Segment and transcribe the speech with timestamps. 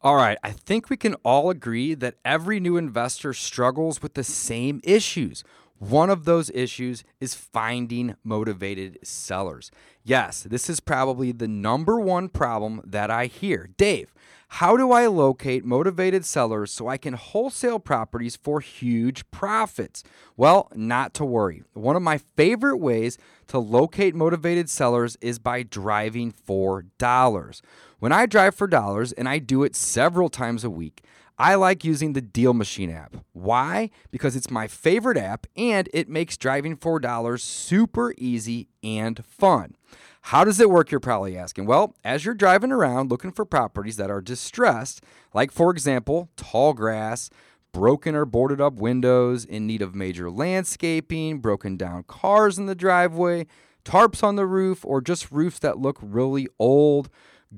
[0.00, 4.22] All right, I think we can all agree that every new investor struggles with the
[4.22, 5.42] same issues.
[5.80, 9.72] One of those issues is finding motivated sellers.
[10.04, 13.70] Yes, this is probably the number one problem that I hear.
[13.76, 14.14] Dave,
[14.52, 20.04] how do I locate motivated sellers so I can wholesale properties for huge profits?
[20.36, 21.64] Well, not to worry.
[21.74, 23.18] One of my favorite ways
[23.48, 27.62] to locate motivated sellers is by driving for dollars.
[28.00, 31.02] When I drive for dollars, and I do it several times a week,
[31.36, 33.16] I like using the Deal Machine app.
[33.32, 33.90] Why?
[34.12, 39.74] Because it's my favorite app and it makes driving for dollars super easy and fun.
[40.22, 41.66] How does it work, you're probably asking?
[41.66, 45.02] Well, as you're driving around looking for properties that are distressed,
[45.34, 47.30] like for example, tall grass,
[47.72, 52.76] broken or boarded up windows, in need of major landscaping, broken down cars in the
[52.76, 53.46] driveway,
[53.84, 57.08] tarps on the roof, or just roofs that look really old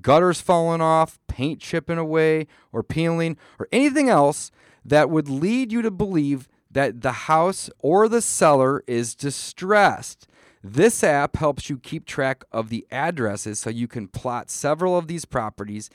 [0.01, 4.51] gutters falling off, paint chipping away or peeling, or anything else
[4.85, 10.27] that would lead you to believe that the house or the seller is distressed.
[10.63, 15.09] This app helps you keep track of the addresses so you can plot several of
[15.09, 15.91] these properties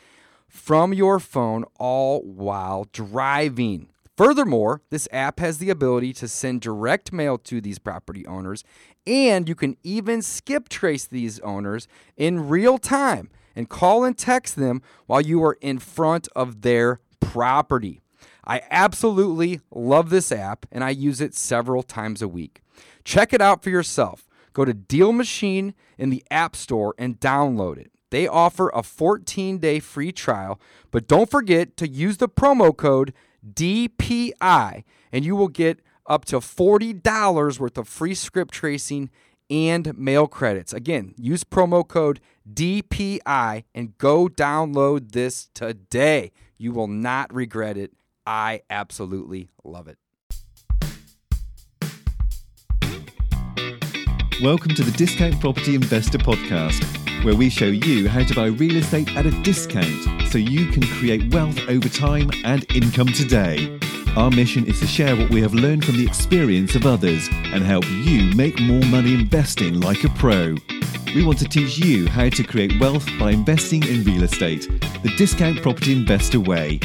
[0.47, 3.89] from your phone all while driving.
[4.17, 8.63] Furthermore, this app has the ability to send direct mail to these property owners,
[9.05, 14.55] and you can even skip trace these owners in real time and call and text
[14.55, 18.01] them while you are in front of their property.
[18.45, 22.61] I absolutely love this app and I use it several times a week.
[23.03, 24.27] Check it out for yourself.
[24.53, 27.91] Go to Deal Machine in the App Store and download it.
[28.11, 30.59] They offer a 14 day free trial,
[30.91, 33.13] but don't forget to use the promo code
[33.45, 39.09] DPI and you will get up to $40 worth of free skip tracing
[39.49, 40.73] and mail credits.
[40.73, 42.19] Again, use promo code
[42.51, 46.31] DPI and go download this today.
[46.57, 47.91] You will not regret it.
[48.25, 49.97] I absolutely love it.
[54.41, 56.83] Welcome to the Discount Property Investor Podcast,
[57.23, 60.83] where we show you how to buy real estate at a discount so you can
[60.83, 63.79] create wealth over time and income today.
[64.15, 67.61] Our mission is to share what we have learned from the experience of others and
[67.61, 70.55] help you make more money investing like a pro.
[71.13, 74.69] We want to teach you how to create wealth by investing in real estate,
[75.03, 76.79] the discount property investor way.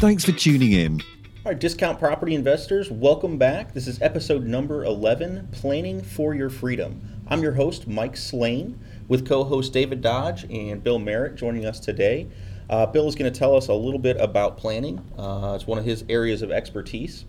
[0.00, 1.00] Thanks for tuning in.
[1.46, 3.74] All right, discount property investors, welcome back.
[3.74, 7.00] This is episode number 11 Planning for Your Freedom.
[7.28, 11.78] I'm your host, Mike Slane, with co host David Dodge and Bill Maret joining us
[11.78, 12.26] today.
[12.70, 14.98] Uh, Bill is going to tell us a little bit about planning.
[15.18, 17.24] Uh, it's one of his areas of expertise.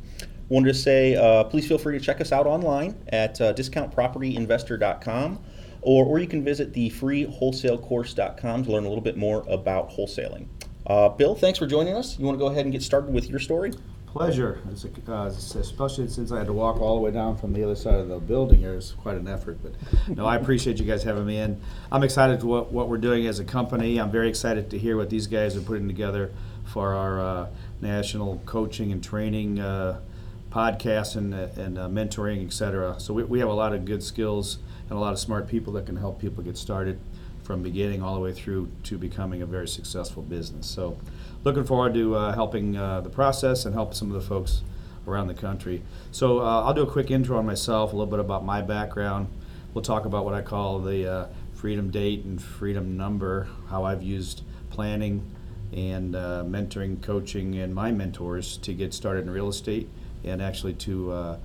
[0.50, 5.40] Wanted to say, uh, please feel free to check us out online at uh, discountpropertyinvestor.com
[5.82, 9.90] or, or you can visit the free freewholesalecourse.com to learn a little bit more about
[9.90, 10.48] wholesaling.
[10.88, 12.18] Uh, Bill, thanks for joining us.
[12.20, 13.74] You want to go ahead and get started with your story?
[14.14, 17.96] Pleasure, especially since I had to walk all the way down from the other side
[17.96, 18.76] of the building here.
[18.76, 19.74] It's quite an effort, but
[20.16, 21.60] no, I appreciate you guys having me in.
[21.92, 23.98] I'm excited to what, what we're doing as a company.
[23.98, 26.32] I'm very excited to hear what these guys are putting together
[26.64, 27.48] for our uh,
[27.82, 30.00] national coaching and training uh,
[30.52, 33.00] podcasts and, and uh, mentoring, et cetera.
[33.00, 34.60] So we, we have a lot of good skills
[34.90, 37.00] and a lot of smart people that can help people get started
[37.42, 40.68] from beginning all the way through to becoming a very successful business.
[40.68, 40.98] So
[41.44, 44.62] looking forward to uh, helping uh, the process and help some of the folks
[45.08, 45.82] around the country.
[46.12, 49.28] So uh, I'll do a quick intro on myself, a little bit about my background.
[49.74, 54.04] We'll talk about what I call the uh, freedom date and freedom number, how I've
[54.04, 55.30] used planning
[55.74, 59.90] and uh, mentoring, coaching, and my mentors to get started in real estate
[60.24, 61.38] and actually to uh,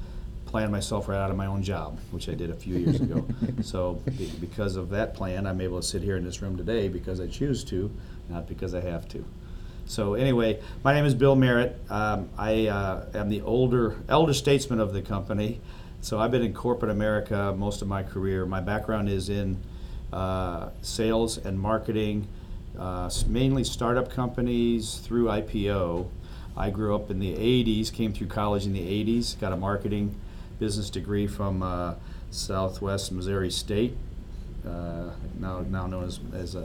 [0.45, 3.27] plan myself right out of my own job, which I did a few years ago.
[3.63, 4.03] so
[4.41, 7.27] because of that plan, I'm able to sit here in this room today because I
[7.27, 7.91] choose to,
[8.29, 9.25] not because I have to.
[9.89, 11.75] So anyway, my name is Bill Maret.
[11.89, 15.63] Um, I uh, am the older elder statesman of the company.
[16.03, 18.45] So I've been in corporate America most of my career.
[18.45, 19.57] My background is in
[20.13, 22.29] uh, sales and marketing,
[22.79, 26.07] uh, mainly startup companies through IPO.
[26.55, 30.15] I grew up in the 80s, came through college in the 80s, got a marketing
[30.59, 31.95] business degree from uh,
[32.31, 33.97] Southwest Missouri State,
[34.67, 36.57] uh, now now known as, as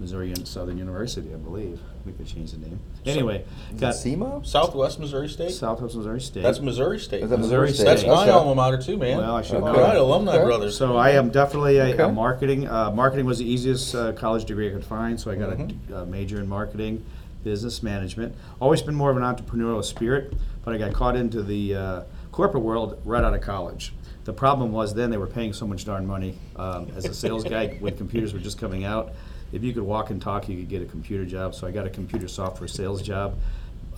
[0.00, 1.78] Missouri Southern University, I believe.
[2.00, 2.80] I think they changed the name.
[3.04, 3.44] Anyway,
[3.78, 4.44] got SEMO?
[4.46, 5.50] Southwest Missouri State?
[5.50, 6.42] Southwest Missouri State.
[6.42, 7.22] That's Missouri State.
[7.22, 8.06] Is that Missouri Missouri State.
[8.06, 8.30] That's my Okay.
[8.30, 9.18] alma mater too, man.
[9.18, 9.78] Well, I should All know.
[9.80, 10.44] right, alumni Okay.
[10.44, 10.76] brothers.
[10.76, 12.10] So I am definitely a, a Okay.
[12.14, 12.66] marketing.
[12.66, 15.92] Uh, marketing was the easiest uh, college degree I could find, so I got Mm-hmm.
[15.92, 17.04] a, a major in marketing,
[17.44, 18.34] business management.
[18.58, 20.32] Always been more of an entrepreneurial spirit,
[20.64, 22.00] but I got caught into the uh,
[22.32, 23.92] corporate world right out of college.
[24.24, 27.44] The problem was then they were paying so much darn money um, as a sales
[27.44, 29.12] guy when computers were just coming out
[29.52, 31.54] if you could walk and talk, you could get a computer job.
[31.54, 33.36] So I got a computer software sales job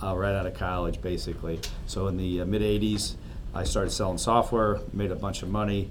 [0.01, 1.59] uh, right out of college, basically.
[1.87, 3.15] So in the uh, mid 80s,
[3.53, 5.89] I started selling software, made a bunch of money.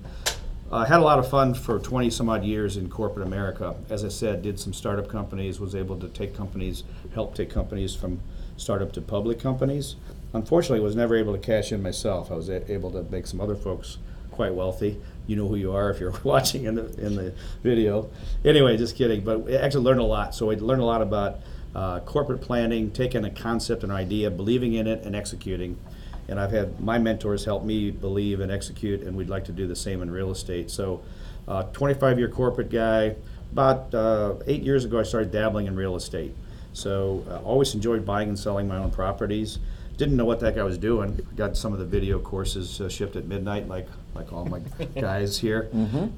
[0.73, 3.75] I had a lot of fun for 20 some odd years in corporate America.
[3.91, 6.83] As I said, did some startup companies, was able to take companies,
[7.15, 8.21] help take companies from
[8.57, 9.97] startup to public companies.
[10.33, 12.33] Unfortunately, I was never able to cash in myself.
[12.33, 13.99] I was a- able to make some other folks
[14.31, 14.99] quite wealthy.
[15.27, 18.11] You know who you are if you're watching in the in the video.
[18.45, 19.23] Anyway, just kidding.
[19.23, 20.35] But I actually learned a lot.
[20.35, 21.41] So I learned a lot about
[21.75, 25.79] uh, corporate planning, taking a concept, and an idea, believing in it, and executing.
[26.29, 29.67] And I've had my mentors help me believe and execute, and we'd like to do
[29.67, 30.71] the same in real estate.
[30.71, 31.03] So,
[31.49, 33.17] uh, 25 year corporate guy.
[33.53, 36.35] About uh, eight years ago, I started dabbling in real estate.
[36.73, 39.59] So, uh, always enjoyed buying and selling my own properties.
[39.99, 41.21] Didn't know what heck I was doing.
[41.37, 44.61] Got some of the video courses uh, shipped at midnight, like like all my
[45.01, 45.69] guys here.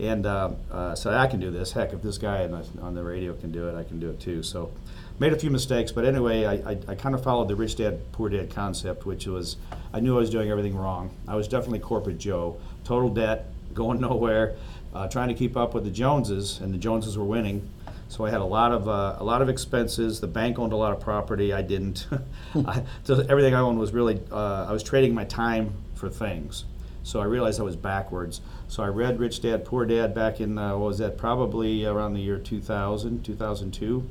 [0.00, 1.72] And uh, uh, so I can do this.
[1.72, 4.10] Heck, if this guy on the, on the radio can do it, I can do
[4.10, 4.42] it too.
[4.42, 4.70] So
[5.18, 8.00] made a few mistakes, but anyway, I, I, I kind of followed the rich dad
[8.12, 9.56] poor dad concept, which was
[9.92, 11.10] I knew I was doing everything wrong.
[11.28, 14.56] I was definitely corporate Joe, total debt, going nowhere,
[14.94, 17.68] uh, trying to keep up with the Joneses, and the Joneses were winning.
[18.08, 20.20] So I had a lot of uh, a lot of expenses.
[20.20, 21.52] The bank owned a lot of property.
[21.52, 22.06] I didn't.
[22.54, 26.64] I, so everything I owned was really uh, I was trading my time for things.
[27.04, 28.40] So I realized I was backwards.
[28.66, 31.16] So I read Rich Dad Poor Dad back in uh, what was that?
[31.16, 34.08] Probably around the year 2000, 2002.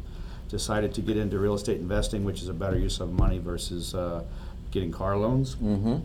[0.48, 3.96] Decided to get into real estate investing, which is a better use of money versus
[3.96, 4.24] uh,
[4.70, 5.56] getting car loans.
[5.56, 5.98] Mm-hmm.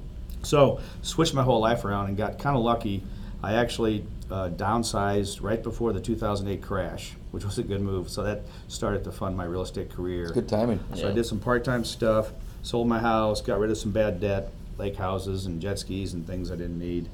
[0.42, 3.02] So switched my whole life around and got kind of lucky.
[3.42, 8.08] I actually uh, downsized right before the 2008 crash, which was a good move.
[8.08, 10.30] So that started to fund my real estate career.
[10.30, 10.80] Good timing.
[10.94, 12.32] So I did some part-time stuff,
[12.62, 16.26] sold my house, got rid of some bad debt, lake houses and jet skis and
[16.26, 17.08] things I didn't need,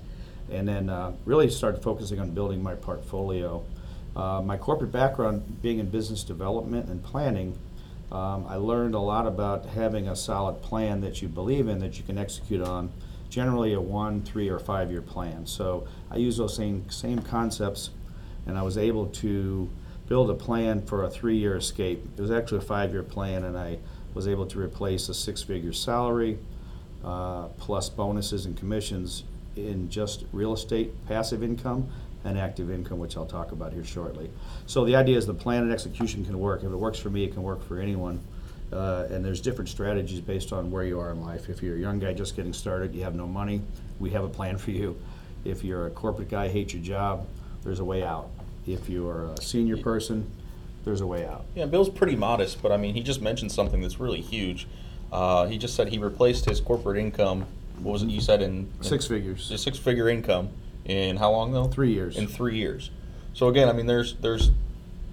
[0.50, 3.64] and then uh, really started focusing on building my portfolio.
[4.14, 7.58] Uh, my corporate background, being in business development and planning,
[8.12, 11.99] um, I learned a lot about having a solid plan that you believe in that
[11.99, 12.93] you can execute on.
[13.31, 15.46] Generally, a one, three, or five-year plan.
[15.46, 17.90] So I use those same same concepts,
[18.46, 19.69] and I was able to
[20.06, 22.05] build a plan for a three-year escape.
[22.17, 23.78] It was actually a five-year plan, and I
[24.12, 26.38] was able to replace a six-figure salary
[27.04, 29.24] uh, plus bonuses and commissions
[29.56, 31.88] in just real estate passive income
[32.24, 34.30] and active income, which I'll talk about here shortly.
[34.66, 36.62] So the idea is the plan and execution can work.
[36.62, 38.20] If it works for me, it can work for anyone.
[38.72, 41.48] Uh, and there's different strategies based on where you are in life.
[41.48, 43.60] If you're a young guy just getting started, you have no money,
[44.00, 44.98] we have a plan for you.
[45.44, 47.26] If you're a corporate guy, hate your job,
[47.62, 48.30] there's a way out.
[48.66, 50.28] If you're a senior person,
[50.84, 51.44] there's a way out.
[51.54, 54.66] Yeah, Bill's pretty modest, but I mean, he just mentioned something that's really huge.
[55.14, 57.46] Uh, he just said he replaced his corporate income.
[57.81, 59.50] What was it you said in, in Six figures.
[59.52, 60.49] a six-figure income
[60.84, 61.66] in how long though?
[61.69, 62.16] Three years.
[62.19, 62.90] In three years.
[63.32, 64.50] So again, I mean, there's there's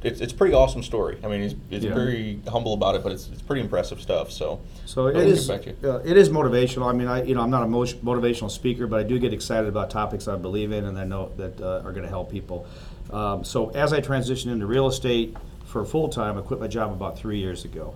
[0.01, 1.19] it's it's pretty awesome story.
[1.23, 1.93] I mean, he's, he's Yeah.
[1.93, 4.31] very humble about it, but it's it's pretty impressive stuff.
[4.31, 6.87] So So it is, get back to uh, it is motivational.
[6.89, 9.33] I mean, I, you know, I'm not a mo- motivational speaker, but I do get
[9.33, 12.31] excited about topics I believe in and I know that uh, are going to help
[12.31, 12.65] people.
[13.11, 16.91] Um, so as I transitioned into real estate for full time, I quit my job
[16.91, 17.93] about three years ago.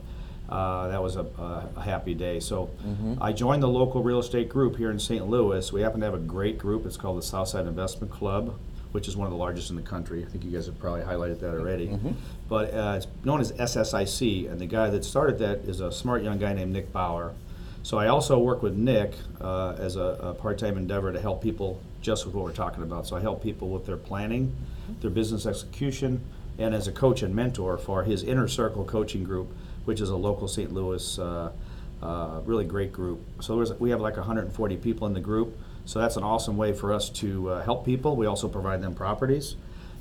[0.50, 1.25] Uh, that was a,
[1.75, 2.39] a, happy day.
[2.39, 2.69] So
[3.19, 5.27] I joined the local real estate group here in St.
[5.27, 5.71] Louis.
[5.74, 6.86] We happen to have a great group.
[6.86, 8.56] It's called the Southside Investment Club,
[8.92, 10.24] which is one of the largest in the country.
[10.24, 11.97] I think you guys have probably highlighted that already.
[12.47, 16.21] But uh, it's known as SSIC, and the guy that started that is a smart
[16.21, 17.34] young guy named Nick Bauer.
[17.81, 21.81] So I also work with Nick uh, as a, a part-time endeavor to help people
[22.01, 23.08] just with what we're talking about.
[23.08, 24.55] So I help people with their planning,
[25.01, 26.22] their business execution,
[26.58, 29.51] and as a coach and mentor for his Inner Circle Coaching Group,
[29.86, 30.74] which is a local St.
[30.74, 31.51] Louis uh,
[32.01, 33.22] uh, really great group.
[33.42, 35.58] So there's, we have like 140 people in the group.
[35.86, 38.15] So that's an awesome way for us to uh, help people.
[38.15, 39.56] We also provide them properties.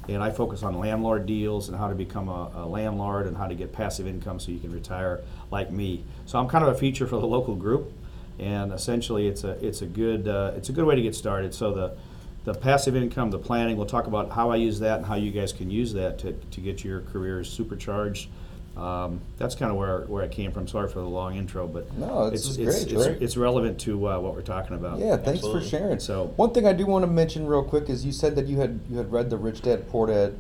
[0.08, 3.46] And I focus on landlord deals and how to become a, a landlord and how
[3.46, 6.04] to get passive income so you can retire like me.
[6.26, 7.90] So I'm kind of a feature for the local group,
[8.38, 11.54] and essentially it's a it's a good uh, it's a good way to get started.
[11.54, 11.96] So the
[12.44, 15.30] the passive income, the planning, we'll talk about how I use that and how you
[15.30, 18.28] guys can use that to, to get your careers supercharged.
[18.76, 20.66] Um, that's kind of where, where I came from.
[20.66, 23.18] Sorry for the long intro, but No, this is it's, great, it's, Trey.
[23.20, 24.98] it's relevant to uh, what we're talking about.
[24.98, 25.60] Yeah, thanks Absolutely.
[25.62, 25.98] for sharing.
[26.00, 28.56] So- one thing I do want to mention real quick is you said that you
[28.58, 30.34] had you had read the Rich Dad Poor Dad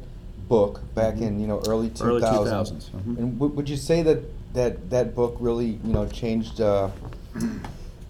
[0.48, 2.90] book back in you know early two Early 2000s.
[2.90, 3.18] mhm.
[3.18, 4.18] And w- would you say that
[4.54, 6.90] that that book really you know changed uh,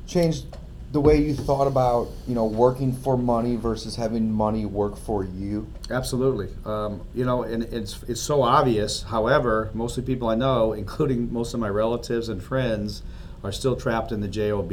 [0.06, 0.46] changed
[0.94, 5.24] the way you thought about you know working for money versus having money work for
[5.24, 5.66] you?
[5.90, 6.48] Absolutely.
[6.64, 9.02] Um, you know, and it's it's so obvious.
[9.02, 13.02] However, most of the people I know, including most of my relatives and friends,
[13.42, 14.72] are still trapped in the job.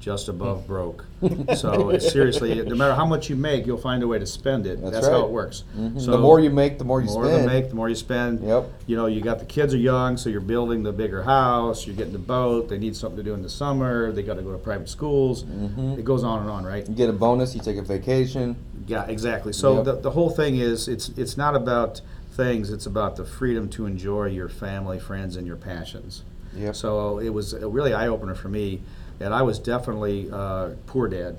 [0.00, 1.04] Just above broke.
[1.56, 4.66] So it's seriously, no matter how much you make, you'll find a way to spend
[4.66, 4.80] it.
[4.80, 5.24] That's That's, how right.
[5.24, 5.64] it works.
[5.76, 6.00] Mhm.
[6.00, 7.24] So the more you make, the more you spend.
[7.24, 7.50] the more spend.
[7.52, 8.42] you make, the more you spend.
[8.42, 8.70] Yep.
[8.86, 11.86] You know, you got the kids are young, so you're building the bigger house.
[11.86, 12.68] You're getting the boat.
[12.70, 14.10] They need something to do in the summer.
[14.12, 15.44] They got to go to private schools.
[15.44, 15.98] Mm-hmm.
[15.98, 16.88] It goes on and on, right?
[16.88, 17.54] You get a bonus.
[17.54, 18.56] You take a vacation.
[18.86, 19.52] Yeah, exactly.
[19.52, 19.84] So Yep.
[19.84, 22.00] the, the whole thing is it's it's not about
[22.32, 22.70] things.
[22.70, 26.22] It's about the freedom to enjoy your family, friends, and your passions.
[26.56, 26.74] Yep.
[26.74, 28.80] So it was a really eye opener for me,
[29.20, 31.36] and I was definitely uh, poor dad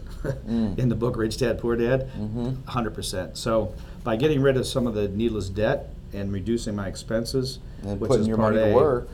[0.47, 0.77] Mm.
[0.77, 2.63] in the book Rich Dad Poor Dad, Mm-hmm.
[2.67, 3.37] hundred percent.
[3.37, 3.73] So
[4.03, 8.09] by getting rid of some of the needless debt and reducing my expenses, And which
[8.09, 9.09] putting is your part money to work.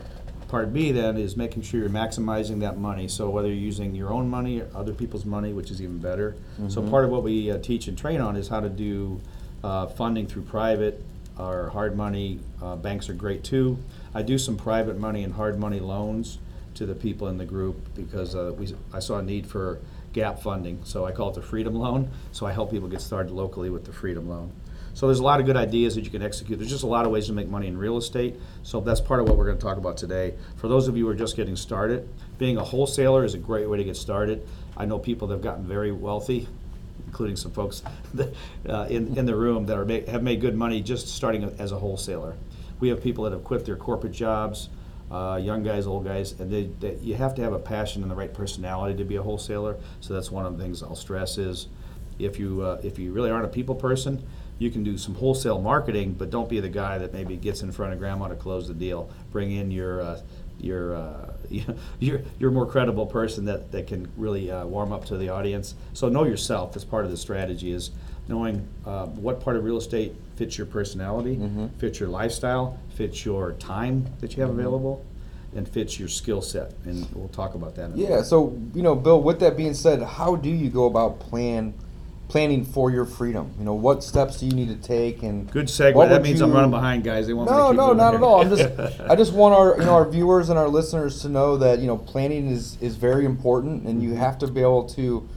[0.50, 3.08] Part B then is making sure you're maximizing that money.
[3.08, 6.36] So whether you're using your own money or other people's money, which is even better.
[6.68, 6.90] So Mm-hmm.
[6.92, 9.20] part of what we uh, teach and train on is how to do
[9.64, 11.02] uh, funding through private
[11.40, 12.40] or hard money.
[12.62, 13.78] Uh, banks are great too.
[14.14, 16.40] I do some private money and hard money loans
[16.78, 19.80] to the people in the group because uh, we, I saw a need for
[20.14, 20.80] gap funding.
[20.84, 22.10] So I call it the Freedom Loan.
[22.32, 24.52] So I help people get started locally with the Freedom Loan.
[24.94, 26.58] So there's a lot of good ideas that you can execute.
[26.58, 28.36] There's just a lot of ways to make money in real estate.
[28.64, 30.34] So that's part of what we're going to talk about today.
[30.56, 33.70] For those of you who are just getting started, being a wholesaler is a great
[33.70, 34.48] way to get started.
[34.76, 36.48] I know people that have gotten very wealthy,
[37.06, 37.84] including some folks
[38.70, 41.78] uh, in, in the room that are have made good money just starting as a
[41.78, 42.36] wholesaler.
[42.80, 44.70] We have people that have quit their corporate jobs,
[45.12, 48.12] uh, young guys, old guys, and they, they, you have to have a passion and
[48.12, 49.78] the right personality to be a wholesaler.
[50.02, 51.68] So that's one of the things I'll stress is
[52.20, 54.26] if you uh, if you really aren't a people person,
[54.60, 57.72] you can do some wholesale marketing, but don't be the guy that maybe gets in
[57.72, 59.10] front of grandma to close the deal.
[59.32, 60.22] Bring in your uh,
[60.60, 61.34] your uh,
[62.00, 65.76] you're a more credible person that, that can really uh, warm up to the audience.
[65.94, 67.92] So know yourself as part of the strategy is
[68.28, 71.40] knowing uh, what part of real estate fits your personality,
[71.78, 75.04] fits your lifestyle, fits your time that you have available,
[75.56, 76.74] and fits your skill set.
[76.86, 77.86] And we'll talk about that.
[77.86, 78.10] In a Yeah.
[78.10, 78.26] minute.
[78.26, 79.22] So you know, Bill.
[79.22, 81.74] With that being said, how do you go about plan
[82.28, 83.50] planning for your freedom?
[83.58, 85.24] You know, what steps do you need to take?
[85.24, 85.94] And Good segue.
[85.96, 87.26] what That would means I'm you- running behind, guys.
[87.28, 88.18] They want me No, to keep no, moving not here.
[88.20, 88.42] at all.
[88.42, 91.56] I'm just, I just want our, you know, our viewers and our listeners to know
[91.58, 94.12] that you know planning is is very important, and Mm-hmm.
[94.12, 95.28] you have to be able to,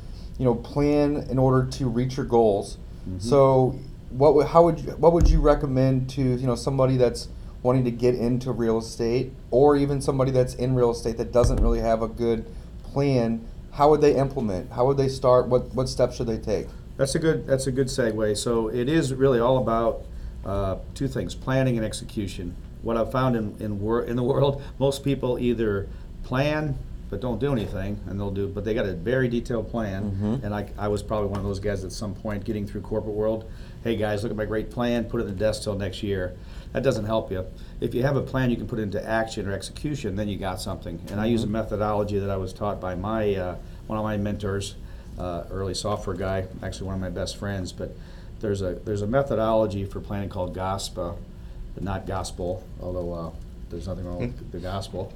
[0.41, 2.79] you know, plan in order to reach your goals.
[3.07, 3.19] Mm-hmm.
[3.19, 3.79] So,
[4.09, 7.29] what would, how would you, what would you recommend to you know somebody that's
[7.63, 11.59] wanting to get into real estate, or even somebody that's in real estate that doesn't
[11.59, 12.47] really have a good
[12.83, 13.47] plan?
[13.73, 14.73] How would they implement?
[14.73, 15.47] How would they start?
[15.47, 16.69] What what steps should they take?
[16.97, 17.47] That's a good.
[17.47, 18.39] That's a good segue.
[18.39, 20.05] So it is really all about
[20.47, 22.57] uh, two things: planning and execution.
[22.81, 25.87] What I've found in in, wor- in the world, most people either
[26.23, 26.79] plan
[27.11, 30.05] but don't do anything, and they'll do, but they got a very detailed plan.
[30.45, 33.15] And I, I was probably one of those guys at some point getting through corporate
[33.17, 33.51] world.
[33.83, 35.05] Hey guys, look at my great plan.
[35.05, 36.37] Put it in the desk till next year.
[36.73, 37.45] That doesn't help you.
[37.81, 40.15] If you have a plan, you can put into action or execution.
[40.15, 41.01] Then you got something.
[41.11, 43.57] And I use a methodology that I was taught by my uh,
[43.89, 44.77] one of my mentors
[45.19, 47.73] uh, early software guy, actually one of my best friends.
[47.73, 47.97] But
[48.39, 51.17] there's a there's a methodology for planning called GOSPA,
[51.75, 53.31] but not gospel, although uh,
[53.71, 55.13] there's nothing wrong with the gospel.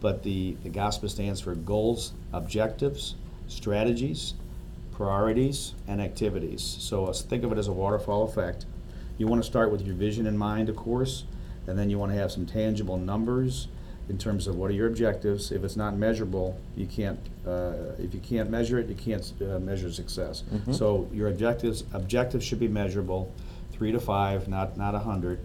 [0.00, 3.14] But the the GOSPA stands for goals, objectives,
[3.46, 4.34] strategies,
[4.92, 6.62] priorities, and activities.
[6.80, 8.66] So uh, think of it as a waterfall effect.
[9.18, 11.24] You want to start with your vision in mind, of course,
[11.66, 13.68] and then you want to have some tangible numbers
[14.08, 15.52] in terms of what are your objectives.
[15.52, 17.18] If it's not measurable, you can't.
[17.46, 20.42] Uh, if you can't measure it, you can't uh, measure success.
[20.72, 23.32] So your objectives objectives should be measurable,
[23.72, 25.38] three to five, not not a hundred.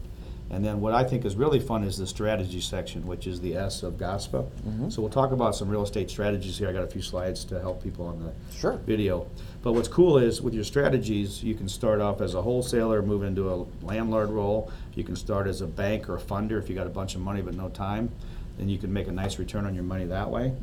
[0.53, 3.55] And then what I think is really fun is the strategy section, which is the
[3.55, 4.91] S of GOSPA.
[4.91, 6.69] So we'll talk about some real estate strategies here.
[6.69, 8.73] I got a few slides to help people on the Sure.
[8.85, 9.25] video.
[9.63, 13.23] But what's cool is with your strategies, you can start off as a wholesaler, move
[13.23, 14.69] into a landlord role.
[14.93, 17.21] You can start as a bank or a funder if you got a bunch of
[17.21, 18.11] money but no time.
[18.59, 20.53] Then you can make a nice return on your money that way.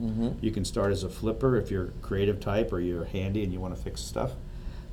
[0.41, 3.53] You can start as a flipper if you're a creative type or you're handy and
[3.53, 4.31] you want to fix stuff.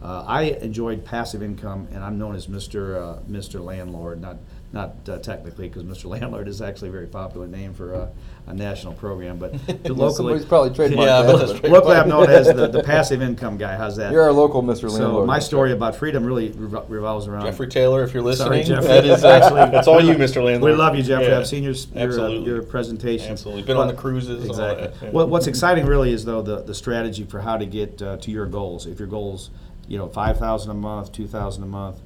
[0.01, 2.97] Uh, I enjoyed passive income, and I'm known as Mr.
[3.01, 3.59] Uh, Mr.
[3.63, 4.37] Landlord, not
[4.77, 6.05] not uh, technically, because Mr.
[6.05, 8.07] Landlord is actually a very popular name for uh,
[8.45, 9.53] a national program, but
[9.89, 11.37] locally, Somebody's probably trademarked Yeah, that.
[11.39, 11.71] that's but- right.
[11.71, 13.75] locally I'm known as the, the passive income guy.
[13.75, 14.11] How's that?
[14.11, 14.67] You're our local Mr.
[14.67, 14.91] Landlord.
[14.91, 15.27] So Landlord.
[15.27, 18.87] my story about freedom really revol- revolves around Jeffrey Taylor, if you're Sorry, listening, Jeffrey.
[18.87, 20.43] that is Actually, actually that's all you, Mr.
[20.43, 20.71] Landlord.
[20.73, 21.27] We love you, Jeffrey.
[21.27, 21.39] Yeah.
[21.39, 22.45] I've seen your your, uh, Absolutely.
[22.51, 23.31] your presentation.
[23.31, 23.63] Absolutely.
[23.63, 24.87] Been on the cruises and all Exactly.
[24.87, 25.09] that, yeah.
[25.09, 28.29] What, what's exciting really is though the, the strategy for how to get uh, to
[28.31, 28.85] your goals.
[28.85, 29.49] If your goals,
[29.87, 31.97] you know, five thousand a month, two thousand a month,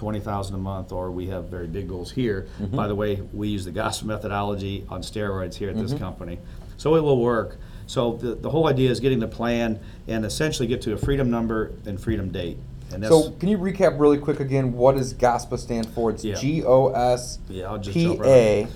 [0.00, 2.48] twenty thousand a month, or we have very big goals here.
[2.58, 2.74] Mm-hmm.
[2.74, 5.86] By the way, we use the GOSPA methodology on steroids here at Mm-hmm.
[5.88, 6.38] this company,
[6.78, 7.58] so it will work.
[7.86, 9.78] So the, the whole idea is getting the plan
[10.08, 12.56] and essentially get to a freedom number and freedom date.
[12.92, 14.72] And that's, So, can you recap really quick again?
[14.72, 16.10] What does GOSPA stand for?
[16.10, 16.36] It's Yeah.
[16.36, 18.66] G O S Yeah, I'll just P jump right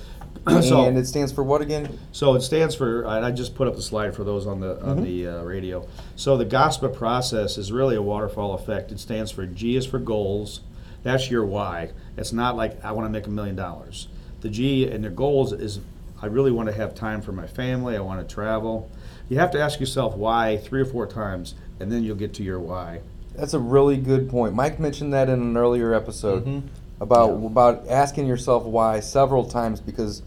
[0.63, 1.99] So- and it stands for what again?
[2.13, 4.79] So it stands for, and I just put up the slide for those on the
[4.85, 5.87] on the uh, radio.
[6.17, 8.93] So the GOSPA process is really a waterfall effect.
[8.93, 10.61] It stands for G is for goals.
[11.05, 11.91] That's your why.
[12.17, 14.09] It's not like I want to make a million dollars.
[14.41, 15.79] The G and the goals is
[16.21, 17.97] I really want to have time for my family.
[17.97, 18.91] I want to travel.
[19.29, 22.43] You have to ask yourself why three or four times, and then you'll get to
[22.43, 23.01] your why.
[23.37, 24.55] That's a really good point.
[24.55, 26.63] Mike mentioned that in an earlier episode Mhm.
[27.01, 27.47] about Yeah.
[27.47, 30.23] about asking yourself why several times because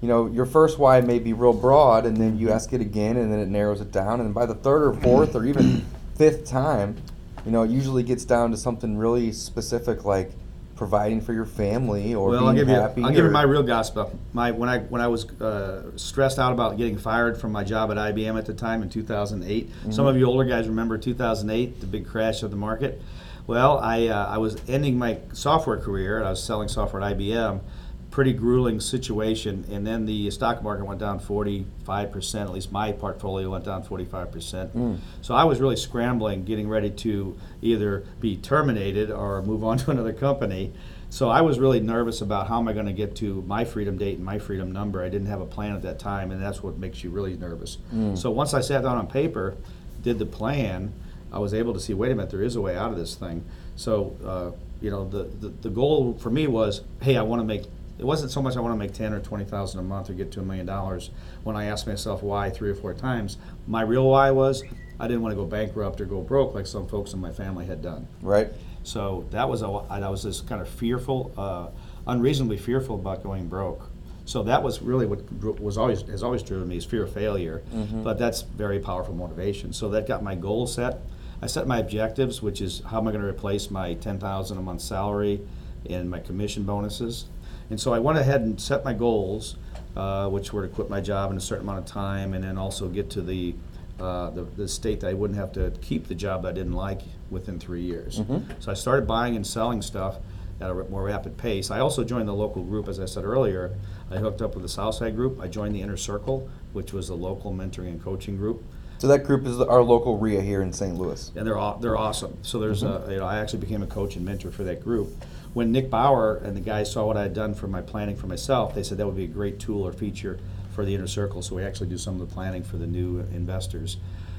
[0.00, 3.16] you know your first why may be real broad and then you ask it again
[3.16, 5.82] and then it narrows it down and by the third or fourth or even
[6.16, 6.96] fifth time,
[7.44, 10.32] you know, it usually gets down to something really specific like
[10.80, 13.00] providing for your family or well, being I'll give happy.
[13.02, 13.06] you.
[13.06, 14.16] I'll give you my real GOSPA.
[14.32, 17.90] My when I when I was uh, stressed out about getting fired from my job
[17.90, 19.68] at IBM at the time in 2008.
[19.68, 19.90] Mm-hmm.
[19.90, 23.00] Some of you older guys remember 2008, the big crash of the market.
[23.46, 26.16] Well, I uh, I was ending my software career.
[26.16, 27.60] and I was selling software at IBM.
[28.10, 32.48] Pretty grueling situation, and then the stock market went down 45 percent.
[32.48, 34.76] At least my portfolio went down 45 percent.
[34.76, 34.98] Mm.
[35.22, 39.90] So I was really scrambling, getting ready to either be terminated or move on to
[39.90, 40.72] another company.
[41.12, 43.98] So I was really nervous about how am I going to get to my freedom
[43.98, 45.02] date and my freedom number.
[45.02, 47.78] I didn't have a plan at that time, and that's what makes you really nervous.
[48.16, 49.56] So once I sat down on paper,
[50.02, 50.92] did the plan,
[51.32, 53.16] I was able to see, wait a minute, there is a way out of this
[53.16, 53.44] thing.
[53.74, 54.50] So, uh,
[54.80, 57.64] you know, the, the, the goal for me was, hey, I want to make,
[58.00, 60.32] it wasn't so much I want to make 10 or 20,000 a month or get
[60.32, 61.10] to a million dollars.
[61.44, 64.62] When I asked myself why three or four times, my real why was
[64.98, 67.66] I didn't want to go bankrupt or go broke like some folks in my family
[67.66, 68.08] had done.
[68.22, 68.48] right.
[68.82, 71.66] So that was a, I was just kind of fearful, uh,
[72.06, 73.90] unreasonably fearful about going broke.
[74.24, 77.62] So that was really what was always has always driven me is fear of failure.
[78.02, 79.74] But that's very powerful motivation.
[79.74, 81.00] So that got my goal set.
[81.42, 84.56] I set my objectives, which is how am I going to replace my ten thousand
[84.56, 85.42] a month salary
[85.88, 87.26] and my commission bonuses.
[87.70, 89.56] And so I went ahead and set my goals,
[89.96, 92.58] uh, which were to quit my job in a certain amount of time, and then
[92.58, 93.54] also get to the
[94.00, 97.02] uh, the, the state that I wouldn't have to keep the job I didn't like
[97.30, 98.22] within three years.
[98.58, 100.16] So I started buying and selling stuff
[100.58, 101.70] at a r- more rapid pace.
[101.70, 103.72] I also joined the local group, as I said earlier.
[104.10, 105.38] I hooked up with the Southside group.
[105.38, 108.62] I joined the Inner Circle, which was a local mentoring and coaching group.
[108.96, 110.94] So that group is our local RIA here in St.
[110.96, 111.30] Louis.
[111.36, 112.38] and they're aw- they're awesome.
[112.40, 115.08] So there's a you know I actually became a coach and mentor for that group.
[115.52, 118.26] When Nick Bauer and the guys saw what I had done for my planning for
[118.28, 120.38] myself, they said that would be a great tool or feature
[120.72, 121.42] for the inner circle.
[121.42, 123.96] So we actually do some of the planning for the new investors.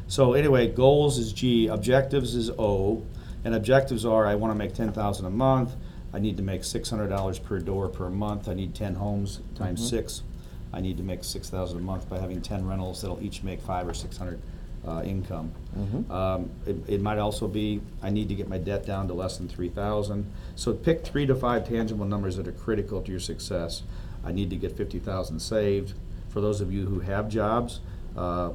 [0.07, 3.03] So anyway, goals is G, objectives is O,
[3.43, 5.73] and objectives are I want to make ten thousand a month.
[6.13, 8.47] I need to make six hundred dollars per door per month.
[8.47, 9.97] I need ten homes times mm-hmm.
[9.97, 10.23] six.
[10.73, 13.61] I need to make six thousand a month by having ten rentals that'll each make
[13.61, 14.39] five or six hundred
[14.87, 15.51] uh, income.
[16.09, 19.37] Um, it, it might also be I need to get my debt down to less
[19.37, 20.25] than three thousand.
[20.55, 23.83] So pick three to five tangible numbers that are critical to your success.
[24.25, 25.93] I need to get fifty thousand saved.
[26.29, 27.81] For those of you who have jobs,
[28.15, 28.51] uh,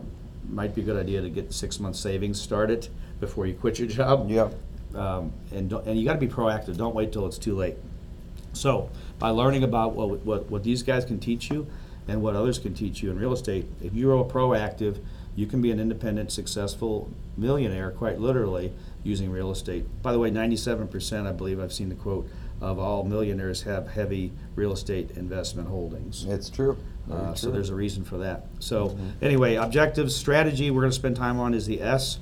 [0.48, 2.88] might be a good idea to get six months savings started
[3.20, 4.30] before you quit your job.
[4.30, 4.54] Yep.
[4.94, 6.76] Um, and don't, and you got to be proactive.
[6.76, 7.76] Don't wait till it's too late.
[8.52, 11.66] So, by learning about what, what, what these guys can teach you
[12.08, 14.98] and what others can teach you in real estate, if you're proactive,
[15.36, 18.72] you can be an independent, successful millionaire, quite literally,
[19.04, 19.84] using real estate.
[20.02, 22.28] By the way, 97%, I believe I've seen the quote,
[22.60, 26.24] of all millionaires have heavy real estate investment holdings.
[26.24, 26.78] It's true.
[27.10, 28.46] Uh, so there's a reason for that.
[28.58, 32.18] So anyway, objectives, strategy we're going to spend time on is the S,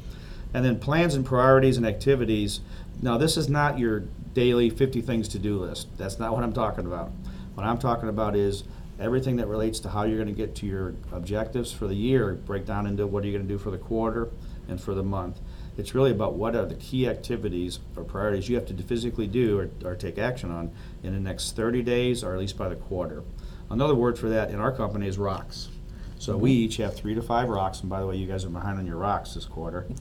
[0.53, 2.61] and then plans and priorities and activities.
[3.00, 5.88] Now this is not your daily 50 things to do list.
[5.96, 7.12] That's not what I'm talking about.
[7.55, 8.64] What I'm talking about is
[9.00, 12.35] everything that relates to how you're going to get to your objectives for the year.
[12.35, 14.30] Break down into what are you going to do for the quarter
[14.68, 15.40] and for the month.
[15.76, 19.59] It's really about what are the key activities or priorities you have to physically do
[19.59, 20.70] or, or take action on
[21.02, 23.22] in the next 30 days or at least by the quarter.
[23.70, 25.68] Another word for that in our company is rocks.
[26.24, 28.48] So we each have three to five rocks, and by the way, you guys are
[28.48, 29.87] behind on your rocks this quarter.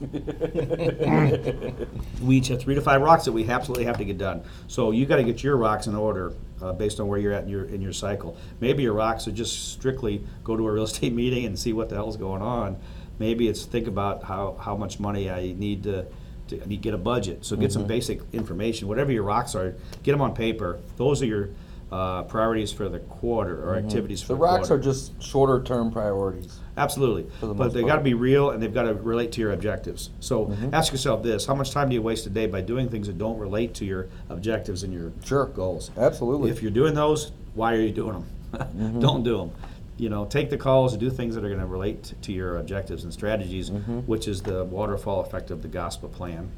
[2.22, 4.42] we each have three to five rocks that we absolutely have to get done.
[4.66, 6.32] So you got to get your rocks in order
[6.62, 8.38] uh, based on where you're at in your in your cycle.
[8.58, 11.90] Maybe your rocks are just strictly go to a real estate meeting and see what
[11.90, 12.78] the hell's going on.
[13.18, 16.06] Maybe it's think about how, how much money I need to,
[16.48, 17.44] to I need to get a budget.
[17.44, 18.88] So get some basic information.
[18.88, 20.80] Whatever your rocks are, get them on paper.
[20.96, 21.50] Those are your
[21.94, 24.80] uh, priorities for the quarter or activities for The the rocks quarter.
[24.80, 26.58] are just shorter term priorities.
[26.76, 27.98] Absolutely, For the but most they got to part.
[28.00, 28.04] Mm-hmm.
[28.04, 30.10] be real and they've got to relate to your objectives.
[30.18, 33.06] So ask yourself this: How much time do you waste a day by doing things
[33.06, 35.46] that don't relate to your objectives and your Sure.
[35.46, 35.92] goals?
[35.96, 36.50] Absolutely.
[36.50, 38.24] If you're doing those, why are you doing them?
[38.54, 38.98] Mm-hmm.
[39.06, 39.52] don't do them.
[39.96, 42.32] You know, take the calls and do things that are going to relate t- to
[42.32, 44.00] your objectives and strategies, Mm-hmm.
[44.00, 46.50] which is the waterfall effect of the GOSPA plan.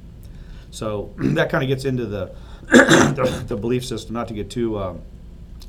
[0.70, 2.32] So that kind of gets into the,
[2.70, 4.14] the the belief system.
[4.14, 5.02] Not to get too um,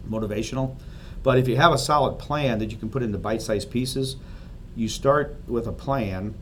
[0.08, 0.76] motivational,
[1.24, 4.15] But if you have a solid plan that you can put into bite-sized pieces,
[4.76, 6.36] you start with a plan.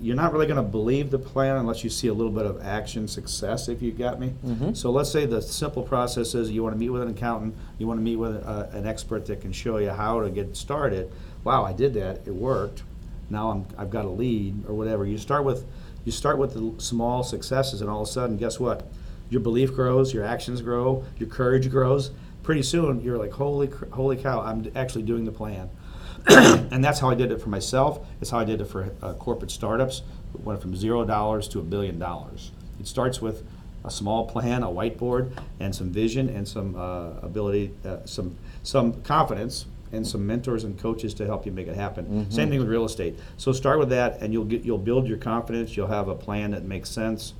[0.00, 2.64] You're not really going to believe the plan unless you see a little bit of
[2.64, 4.32] action success, if you got me.
[4.74, 7.86] So let's say the simple process is you want to meet with an accountant, you
[7.86, 11.12] want to meet with uh, an expert that can show you how to get started.
[11.44, 12.82] Wow, I did that, it worked.
[13.30, 15.06] Now I'm, I've got a lead or whatever.
[15.06, 15.64] You start with,
[16.04, 18.86] you start with the small successes, and all of a sudden, guess what?
[19.30, 22.10] Your belief grows, your actions grow, your courage grows.
[22.44, 24.40] Pretty soon, you're like, holy, holy cow!
[24.42, 25.70] I'm actually doing the plan.
[26.28, 28.06] and that's how I did it for myself.
[28.20, 30.02] It's how I did it for uh, corporate startups.
[30.42, 32.50] Went from zero dollars to a billion dollars.
[32.78, 33.44] It starts with
[33.84, 39.00] a small plan, a whiteboard, and some vision, and some uh, ability, uh, some some
[39.02, 42.30] confidence, and some mentors and coaches to help you make it happen.
[42.30, 43.18] Same thing with real estate.
[43.38, 45.78] So start with that, and you'll get you'll build your confidence.
[45.78, 47.32] You'll have a plan that makes sense,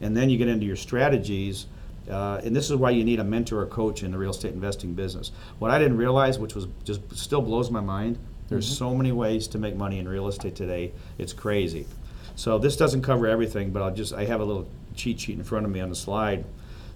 [0.00, 1.66] and then you get into your strategies.
[2.08, 4.52] Uh, and this is why you need a mentor or coach in the real estate
[4.52, 5.32] investing business.
[5.58, 9.46] What I didn't realize, which was just still blows my mind, there's so many ways
[9.48, 10.92] to make money in real estate today.
[11.18, 11.86] It's crazy.
[12.34, 15.44] So this doesn't cover everything, but I'll just I have a little cheat sheet in
[15.44, 16.44] front of me on the slide.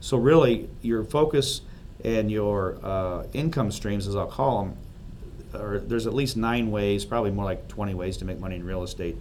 [0.00, 1.60] So really, your focus
[2.04, 4.76] and your uh, income streams, as I'll call them,
[5.60, 8.64] or there's at least nine ways, probably more like 20 ways to make money in
[8.64, 9.16] real estate.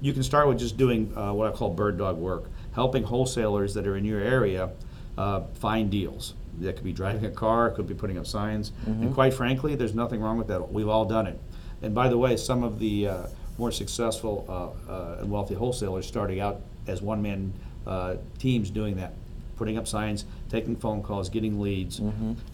[0.00, 3.74] You can start with just doing uh, what I call bird dog work, helping wholesalers
[3.74, 4.70] that are in your area
[5.18, 6.34] uh, find deals.
[6.60, 9.94] That could be driving a car, could be putting up signs, and quite frankly, there's
[9.94, 10.72] nothing wrong with that.
[10.72, 11.38] We've all done it.
[11.82, 13.26] And by the way, some of the uh,
[13.58, 17.52] more successful uh, uh, and wealthy wholesalers starting out as one-man
[17.86, 19.12] uh, teams doing that,
[19.56, 22.00] putting up signs, taking phone calls, getting leads,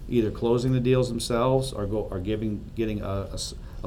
[0.08, 3.28] either closing the deals themselves or go or giving getting a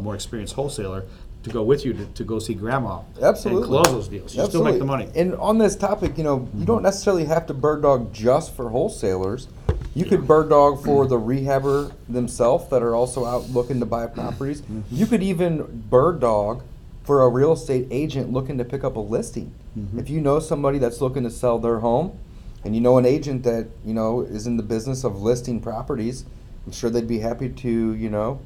[0.01, 1.05] more experienced wholesaler
[1.43, 3.63] to go with you to, to go see grandma Absolutely.
[3.63, 4.35] and close those deals.
[4.35, 5.09] You still make the money.
[5.15, 8.69] And on this topic, you know, you don't necessarily have to bird dog just for
[8.69, 9.47] wholesalers.
[9.93, 14.07] You could bird dog for the rehabber themselves that are also out looking to buy
[14.07, 14.61] properties.
[14.61, 14.81] Mm-hmm.
[14.89, 16.63] You could even bird dog
[17.03, 19.53] for a real estate agent looking to pick up a listing.
[19.77, 19.99] Mm-hmm.
[19.99, 22.17] If you know somebody that's looking to sell their home,
[22.63, 26.25] and you know an agent that you know is in the business of listing properties,
[26.65, 28.39] I'm sure they'd be happy to you know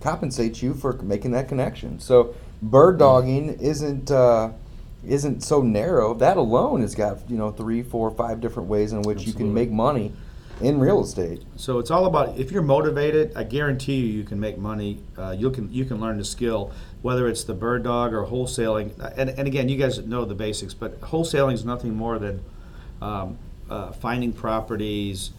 [0.00, 2.00] compensate you for making that connection.
[2.00, 4.52] So bird dogging isn't uh,
[5.06, 6.14] isn't so narrow.
[6.14, 9.52] That alone has got you know three, four, five different ways in which you can
[9.52, 10.12] make money
[10.60, 11.42] in real estate.
[11.56, 13.32] So it's all about if you're motivated.
[13.36, 15.00] I guarantee you, you can make money.
[15.16, 18.92] Uh, you can you can learn the skill, whether it's the bird dog or wholesaling.
[19.16, 22.42] And, and again, you guys know the basics, but wholesaling is nothing more than
[23.00, 23.38] um,
[23.70, 25.30] uh, finding properties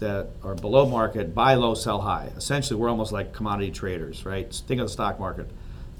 [0.00, 2.32] that are below market, buy low, sell high.
[2.36, 4.52] Essentially, we're almost like commodity traders, right?
[4.66, 5.48] Think of the stock market.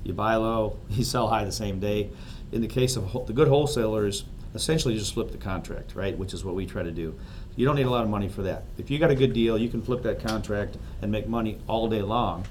[0.02, 2.10] You buy low, you sell high the same day.
[2.52, 6.16] In the case of the good wholesalers, essentially you just flip the contract, right?
[6.18, 7.14] Which is what we try to do.
[7.56, 8.64] You don't need a lot of money for that.
[8.78, 11.88] If you got a good deal, you can flip that contract and make money all
[11.88, 12.46] day long.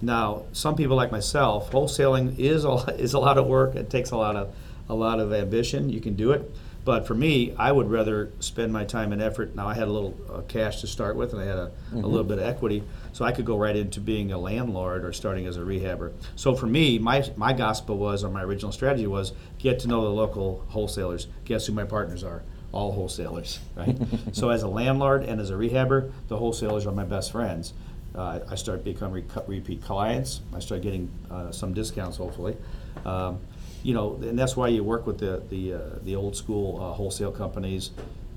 [0.00, 3.74] Now, some people like myself, wholesaling is a, is a lot of work.
[3.74, 4.54] It takes a lot of
[4.88, 5.88] a lot of ambition.
[5.88, 6.50] You can do it,
[6.84, 9.54] but for me, I would rather spend my time and effort.
[9.54, 11.96] Now, I had a little uh, cash to start with, and I had a, a
[11.96, 15.46] little bit of equity, so I could go right into being a landlord or starting
[15.46, 16.12] as a rehabber.
[16.36, 20.02] So for me, my my GOSPA was, or my original strategy was, get to know
[20.02, 21.26] the local wholesalers.
[21.46, 22.42] Guess who my partners are?
[22.72, 23.96] All wholesalers, right?
[24.32, 27.72] so as a landlord and as a rehabber, the wholesalers are my best friends.
[28.14, 30.40] Uh, I start becoming repeat clients.
[30.52, 32.56] I start getting uh, some discounts, hopefully.
[33.04, 33.40] Um,
[33.84, 36.92] you know, and that's why you work with the the, uh, the old school uh,
[36.92, 37.90] wholesale companies,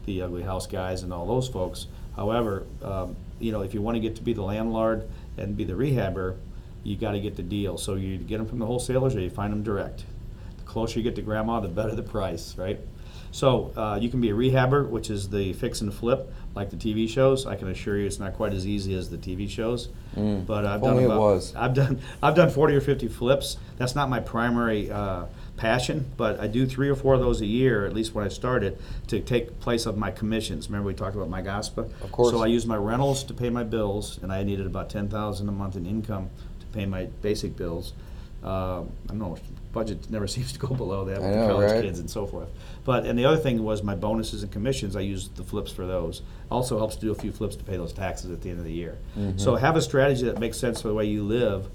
[0.05, 1.87] the ugly house guys, and all those folks.
[2.15, 5.07] However, um, you know, if you want to get to be the landlord
[5.37, 6.35] and be the rehabber,
[6.83, 7.77] you got to get the deal.
[7.77, 10.03] So you get them from the wholesalers, or you find them direct.
[10.57, 12.79] The closer you get to grandma, the better the price, right?
[13.31, 16.75] So uh, you can be a rehabber, which is the fix and flip, like the
[16.77, 17.45] TV shows.
[17.45, 19.89] I can assure you, it's not quite as easy as the TV shows.
[20.45, 21.17] But I've done about.
[21.55, 23.57] I've done I've done 40 or 50 flips.
[23.77, 25.25] That's not my primary uh,
[25.57, 28.29] passion, but I do three or four of those a year, at least when I
[28.29, 30.69] started, to take place of my commissions.
[30.69, 31.89] Remember we talked about my GOSPA?
[32.01, 32.31] Of course.
[32.31, 35.51] So I use my rentals to pay my bills, and I needed about 10,000 a
[35.51, 37.93] month in income to pay my basic bills.
[38.43, 39.37] Uh, I don't know,
[39.73, 41.83] budget never seems to go below that with I the college right?
[41.83, 42.49] kids and so forth.
[42.85, 44.95] But and the other thing was my bonuses and commissions.
[44.95, 46.21] I used the flips for those.
[46.49, 48.65] Also helps to do a few flips to pay those taxes at the end of
[48.65, 48.97] the year.
[49.17, 49.37] Mm-hmm.
[49.37, 51.69] So have a strategy that makes sense for the way you live,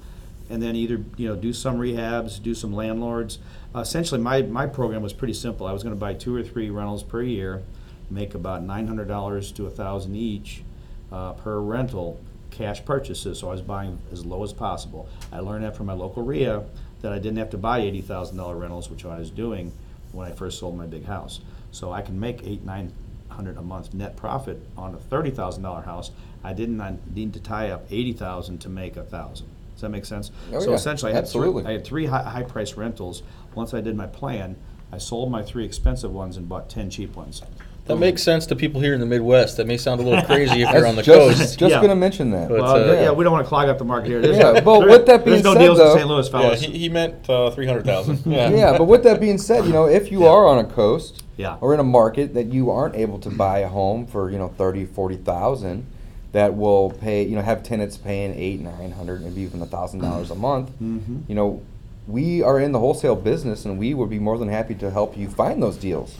[0.52, 3.38] and then either you know do some rehabs, do some landlords.
[3.74, 5.66] Uh, essentially, my my program was pretty simple.
[5.66, 7.62] I was going to buy two or three rentals per year,
[8.10, 10.62] make about nine hundred dollars to a thousand each
[11.10, 13.38] uh, per rental, cash purchases.
[13.38, 15.08] So I was buying as low as possible.
[15.32, 16.64] I learned that from my local RIA
[17.00, 19.72] that I didn't have to buy eighty thousand dollar rentals, which I was doing
[20.12, 21.40] when I first sold my big house.
[21.70, 22.92] So I can make eight nine
[23.30, 26.10] hundred a month net profit on a thirty thousand dollar house.
[26.44, 29.48] I didn't need to tie up eighty thousand to make a thousand.
[29.82, 30.30] Does that make sense?
[30.52, 31.64] Oh, so yeah, essentially, I had absolutely.
[31.64, 33.24] three, I had three high, high price rentals.
[33.56, 34.54] Once I did my plan,
[34.92, 37.42] I sold my three expensive ones and bought ten cheap ones.
[37.86, 39.56] That makes sense to people here in the Midwest.
[39.56, 41.58] That may sound a little crazy if you're on the just, coast.
[41.58, 41.78] just Yeah.
[41.78, 42.48] going to mention that.
[42.48, 43.10] But, Well, uh, yeah.
[43.10, 44.20] we don't want to clog up the market here.
[44.20, 46.08] There's, Yeah, but there- with that there's being no said, deals though- in St.
[46.08, 46.60] Louis, Yeah, fellas.
[46.62, 48.20] he, he meant uh, 300,000.
[48.26, 48.50] Yeah.
[48.50, 50.28] yeah, but with that being said, you know, if you Yeah.
[50.30, 51.56] are on a coast Yeah.
[51.60, 54.46] or in a market that you aren't able to buy a home for, you know,
[54.56, 55.84] 30, 40,000
[56.32, 60.34] that will pay, you know, have tenants paying 8, 900, maybe even a $1,000 a
[60.34, 61.22] month, Mhm.
[61.28, 61.60] you know,
[62.08, 65.16] we are in the wholesale business and we would be more than happy to help
[65.16, 66.16] you find those deals.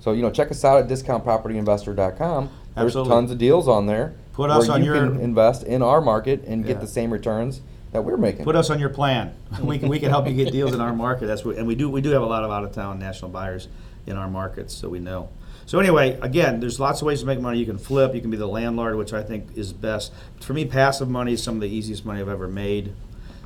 [0.00, 2.48] So, you know, check us out at discountpropertyinvestor.com.
[2.74, 3.10] There's Absolutely.
[3.10, 6.00] tons of deals on there Put us where on you your- can invest in our
[6.00, 7.60] market and get the same returns
[7.92, 8.44] that we're making.
[8.44, 9.32] Put us on your plan.
[9.62, 11.26] We can, we can help you get deals in our market.
[11.26, 13.30] That's what, and we do we do have a lot of out of town national
[13.32, 13.66] buyers
[14.06, 15.28] in our markets, so we know.
[15.68, 17.58] So anyway, again, there's lots of ways to make money.
[17.58, 18.14] You can flip.
[18.14, 20.14] You can be the landlord, which I think is best.
[20.40, 22.94] For me, passive money is some of the easiest money I've ever made.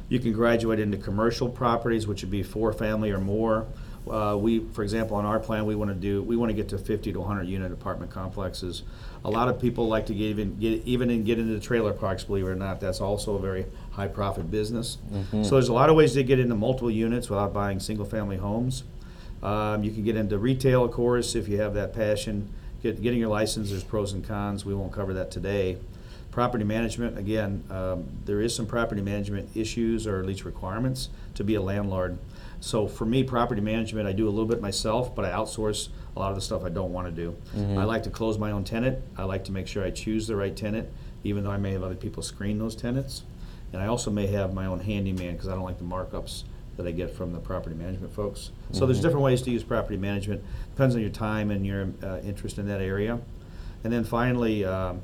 [0.09, 3.67] You can graduate into commercial properties, which would be four family or more.
[4.09, 6.69] Uh, we, for example, on our plan, we want to do we want to get
[6.69, 8.85] to 50 to 100 unit apartment complexes.
[9.25, 11.93] A lot of people like to get even get even and get into the trailer
[11.93, 12.23] parks.
[12.23, 14.99] Believe it or not, that's also a very high profit business.
[15.43, 18.37] So there's a lot of ways to get into multiple units without buying single family
[18.37, 18.85] homes.
[19.43, 22.49] Um, you can get into retail, of course, if you have that passion.
[22.83, 24.65] Get, getting your license, there's pros and cons.
[24.65, 25.79] We won't cover that today.
[26.31, 31.45] Property management, again, um, there is some property management issues or at least requirements to
[31.45, 32.19] be a landlord.
[32.61, 36.19] So for me, property management, I do a little bit myself, but I outsource a
[36.19, 37.37] lot of the stuff I don't want to do.
[37.79, 38.99] I like to close my own tenant.
[39.19, 40.89] I like to make sure I choose the right tenant,
[41.25, 43.25] even though I may have other people screen those tenants.
[43.73, 46.45] And I also may have my own handyman because I don't like the markups
[46.77, 48.51] that I get from the property management folks.
[48.73, 50.43] So there's different ways to use property management.
[50.71, 53.21] Depends on your time and your uh, interest in that area.
[53.85, 55.03] And then finally, um,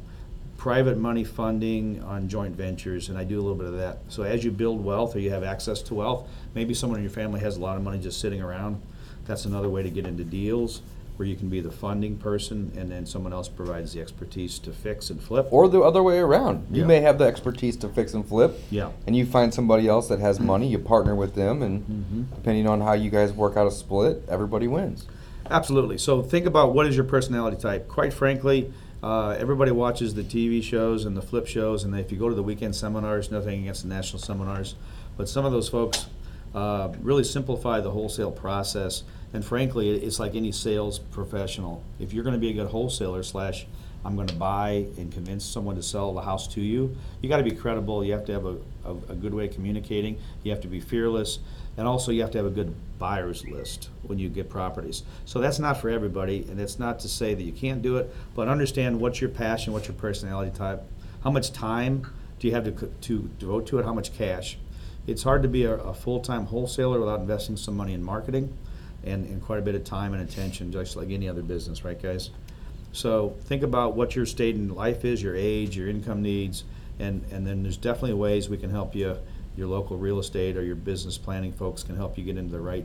[0.57, 3.98] private money funding on joint ventures, and I do a little bit of that.
[4.09, 7.12] So as you build wealth or you have access to wealth, maybe someone in your
[7.12, 8.81] family has a lot of money just sitting around.
[9.26, 10.83] That's another way to get into deals
[11.18, 14.70] where you can be the funding person and then someone else provides the expertise to
[14.70, 15.48] fix and flip.
[15.50, 16.66] Or the other way around.
[16.70, 16.87] You Yeah.
[16.87, 18.57] may have the expertise to fix and flip.
[18.70, 18.90] Yeah.
[19.04, 22.37] And you find somebody else that has money, you partner with them, and Mhm.
[22.37, 25.07] depending on how you guys work out a split, everybody wins.
[25.50, 25.98] Absolutely.
[25.98, 27.88] So think about what is your personality type.
[27.88, 28.70] Quite frankly,
[29.02, 32.35] uh, everybody watches the TV shows and the flip shows, and if you go to
[32.37, 34.76] the weekend seminars, nothing against the national seminars,
[35.16, 36.07] but some of those folks
[36.54, 39.02] uh, really simplify the wholesale process.
[39.32, 41.82] And frankly, it- it's like any sales professional.
[42.00, 43.66] If you're going to be a good wholesaler slash
[44.04, 47.38] I'm going to buy and convince someone to sell the house to you, you got
[47.38, 48.04] to be credible.
[48.04, 50.18] You have to have a, a, a good way of communicating.
[50.44, 51.40] You have to be fearless,
[51.76, 55.02] and also you have to have a good buyers list when you get properties.
[55.24, 58.14] So that's not for everybody, and it's not to say that you can't do it,
[58.37, 60.82] but understand what's your passion, what's your personality type,
[61.24, 62.06] how much time
[62.38, 64.58] do you have to, to devote to it, how much cash.
[65.09, 68.53] It's hard to be a, a full-time wholesaler without investing some money in marketing
[69.03, 72.01] and, and quite a bit of time and attention, just like any other business, right,
[72.01, 72.29] guys?
[72.92, 76.64] So think about what your state in life is, your age, your income needs,
[76.99, 79.16] and, and then there's definitely ways we can help you,
[79.57, 82.61] your local real estate or your business planning folks can help you get into the
[82.61, 82.85] right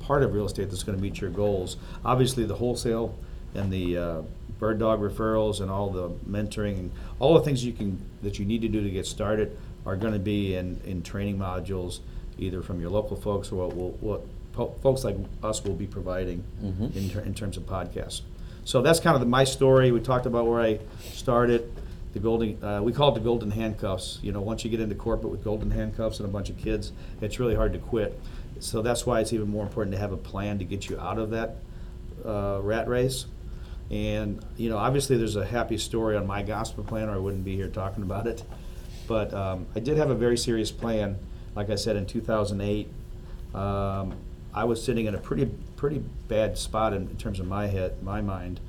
[0.00, 1.76] part of real estate that's gonna meet your goals.
[2.04, 3.16] Obviously, the wholesale
[3.54, 4.22] and the uh,
[4.58, 8.44] bird dog referrals and all the mentoring and all the things you can, that you
[8.44, 12.00] need to do to get started are gonna be in, in training modules,
[12.38, 14.20] either from your local folks or what, will- what
[14.52, 16.94] po- folks like us will be providing Mhm.
[16.96, 18.22] in, ter- in terms of podcasts.
[18.64, 19.90] So that's kind of the, my story.
[19.90, 20.78] We talked about where I
[21.12, 21.70] started,
[22.12, 24.18] the golden, uh, we call it the golden handcuffs.
[24.22, 26.92] You know, once you get into corporate with golden handcuffs and a bunch of kids,
[27.20, 28.18] it's really hard to quit.
[28.58, 31.18] So that's why it's even more important to have a plan to get you out
[31.18, 31.56] of that
[32.24, 33.24] uh, rat race.
[33.90, 37.44] And, you know, obviously there's a happy story on my GOSPA plan, or I wouldn't
[37.44, 38.42] be here talking about it.
[39.10, 41.18] But um, I did have a very serious plan.
[41.56, 42.86] Like I said, in 2008,
[43.56, 44.14] um,
[44.54, 48.00] I was sitting in a pretty pretty bad spot in, in terms of my head,
[48.04, 48.60] my mind.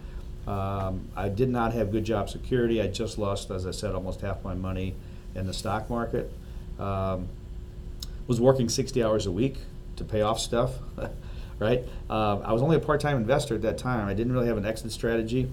[0.47, 2.81] Um, I did not have good job security.
[2.81, 4.95] I just lost, as I said, almost half my money
[5.35, 6.31] in the stock market.
[6.79, 7.27] Um,
[8.25, 9.57] was working 60 hours a week
[9.97, 10.71] to pay off stuff,
[11.59, 11.83] right?
[12.09, 14.07] Uh, I was only a part-time investor at that time.
[14.07, 15.51] I didn't really have an exit strategy.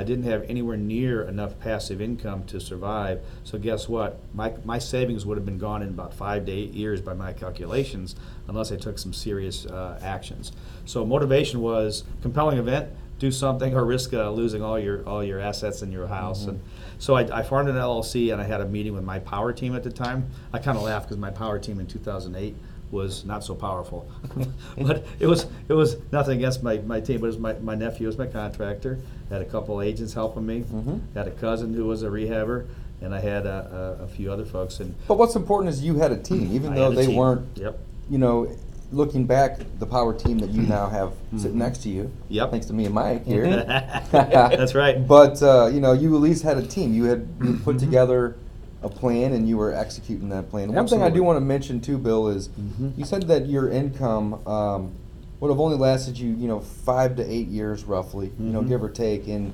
[0.00, 3.20] I didn't have anywhere near enough passive income to survive.
[3.44, 4.18] So guess what?
[4.32, 7.34] My, my savings would have been gone in about five to eight years by my
[7.34, 8.16] calculations,
[8.48, 10.52] unless I took some serious uh, actions.
[10.86, 15.38] So motivation was compelling event, do something, or risk uh, losing all your all your
[15.38, 16.46] assets in your house.
[16.46, 16.62] And
[16.98, 19.76] so I, I formed an LLC, and I had a meeting with my power team
[19.76, 20.30] at the time.
[20.54, 22.56] I kind of laugh because my power team in 2008
[22.90, 24.10] was not so powerful.
[24.78, 27.74] but it was it was nothing against my, my team, but it was my, my
[27.74, 28.98] nephew was my contractor.
[29.28, 30.60] Had a couple agents helping me.
[30.62, 31.00] Mhm.
[31.14, 32.66] Had a cousin who was a rehabber,
[33.00, 34.80] and I had a, a, a few other folks.
[34.80, 37.16] And But what's important is you had a team, even I though they team.
[37.16, 37.46] weren't.
[37.56, 37.78] Yep.
[38.10, 38.48] You know,
[38.90, 42.04] looking back, the power team that you now have sitting next to you.
[42.04, 42.34] Mm-hmm.
[42.34, 42.50] Yep.
[42.50, 43.46] Thanks to me and Mike here.
[44.10, 45.06] That's right.
[45.06, 46.92] But uh, you know, you at least had a team.
[46.92, 47.80] You had you put Mhm.
[47.80, 48.36] together
[48.82, 50.72] a plan, and you were executing that plan.
[50.72, 51.18] One thing I Absolutely.
[51.18, 52.96] do want to mention too, Bill, is Mhm.
[52.96, 54.92] you said that your income um,
[55.40, 58.68] would have only lasted you, you know, five to eight years roughly, you know, Mhm.
[58.68, 59.28] give or take.
[59.28, 59.52] And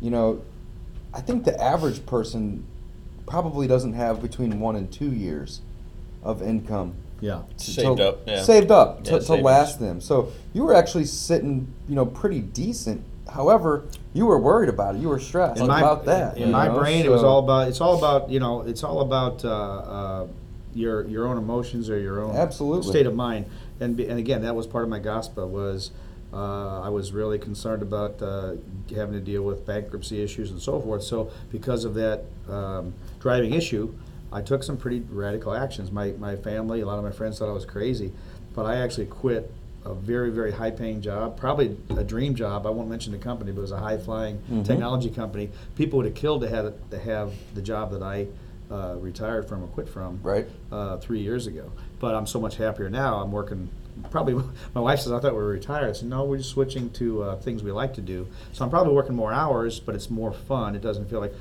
[0.00, 0.40] you know,
[1.14, 2.64] I think the average person
[3.26, 5.60] probably doesn't have between one and two years
[6.24, 7.42] of income Yeah.
[7.56, 8.42] to- Saved to- up, yeah.
[8.42, 9.44] saved up Yeah, to, to savings.
[9.44, 10.00] last them.
[10.00, 13.02] So you were actually sitting, you know, pretty decent.
[13.30, 15.00] However, you were worried about it.
[15.00, 16.36] You were stressed in my, about that.
[16.36, 16.78] In my know?
[16.78, 17.68] brain, it was all about.
[17.68, 18.62] It's all about you know.
[18.62, 20.26] It's all about uh, uh,
[20.74, 22.90] your your own emotions or your own Absolutely.
[22.90, 23.46] state of mind.
[23.80, 25.90] And and again, that was part of my GOSPA was.
[26.34, 28.54] Uh, I was really concerned about uh,
[28.94, 31.02] having to deal with bankruptcy issues and so forth.
[31.02, 33.94] So, because of that um, driving issue,
[34.32, 35.92] I took some pretty radical actions.
[35.92, 38.12] My, my family, a lot of my friends thought I was crazy,
[38.54, 39.52] but I actually quit
[39.84, 42.66] a very, very high paying job, probably a dream job.
[42.66, 44.64] I won't mention the company, but it was a high flying Mhm.
[44.64, 45.50] technology company.
[45.74, 48.26] People would have killed to have, to have the job that I
[48.70, 50.48] uh, retired from or quit from Right.
[50.70, 51.64] uh, three years ago.
[52.00, 53.16] But I'm so much happier now.
[53.16, 53.68] I'm working.
[54.10, 54.32] Probably,
[54.74, 55.90] my wife says I thought we were retired.
[55.90, 58.26] I said no, we're just switching to uh, things we like to do.
[58.52, 60.74] So I'm probably working more hours, but it's more fun.
[60.74, 61.34] It doesn't feel like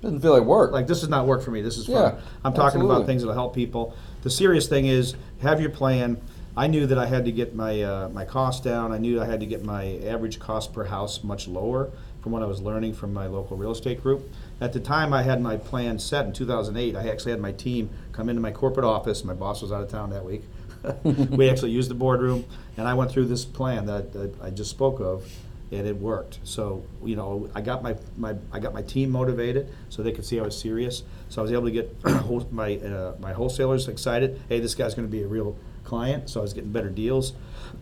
[0.00, 0.72] Doesn't feel like work.
[0.72, 1.60] like this is not work for me.
[1.60, 1.94] This is fun.
[2.14, 2.96] Yeah, I'm talking absolutely.
[2.96, 3.92] about things that'll help people.
[4.22, 6.16] The serious thing is have your plan.
[6.58, 8.90] I knew that I had to get my uh, my costs down.
[8.90, 12.42] I knew I had to get my average cost per house much lower from what
[12.42, 14.28] I was learning from my local real estate group.
[14.60, 16.96] At the time, I had my plan set in 2008.
[16.96, 19.22] I actually had my team come into my corporate office.
[19.22, 20.42] My boss was out of town that week.
[21.04, 22.44] we actually used the boardroom,
[22.76, 25.30] and I went through this plan that, that I just spoke of,
[25.70, 26.40] and it worked.
[26.42, 30.24] So you know, I got my, my I got my team motivated so they could
[30.24, 31.04] see I was serious.
[31.28, 32.04] So I was able to get
[32.52, 34.40] my uh, my wholesalers excited.
[34.48, 35.56] Hey, this guy's going to be a real
[35.88, 36.28] client.
[36.30, 37.32] So I was getting better deals.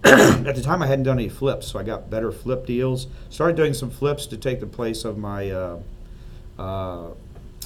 [0.04, 3.06] At the time, I hadn't done any flips, so I got better flip deals.
[3.30, 5.50] Started doing some flips to take the place of my.
[5.50, 5.78] Uh,
[6.58, 7.10] uh,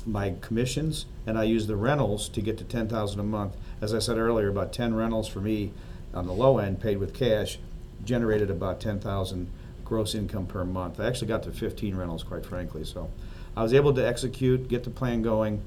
[0.06, 3.54] my commissions, and I used the rentals to get to ten thousand a month.
[3.82, 5.72] As I said earlier, about ten rentals for me
[6.14, 7.58] on the low end, paid with cash,
[8.02, 9.48] generated about ten thousand
[9.84, 10.98] gross income per month.
[11.00, 12.84] I actually got to fifteen rentals, quite frankly.
[12.84, 13.10] So
[13.54, 15.60] I was able to execute, get the plan going.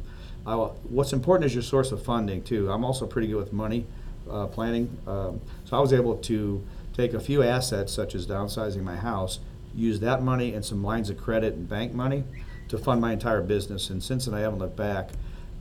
[0.48, 2.72] I, what's important is your source of funding too.
[2.72, 3.86] I'm also pretty good with money
[4.30, 8.84] uh, planning, um, so I was able to take a few assets such as downsizing
[8.84, 9.40] my house,
[9.76, 12.24] use that money and some lines of credit and bank money
[12.70, 13.90] to fund my entire business.
[13.90, 15.10] And since then, I haven't looked back.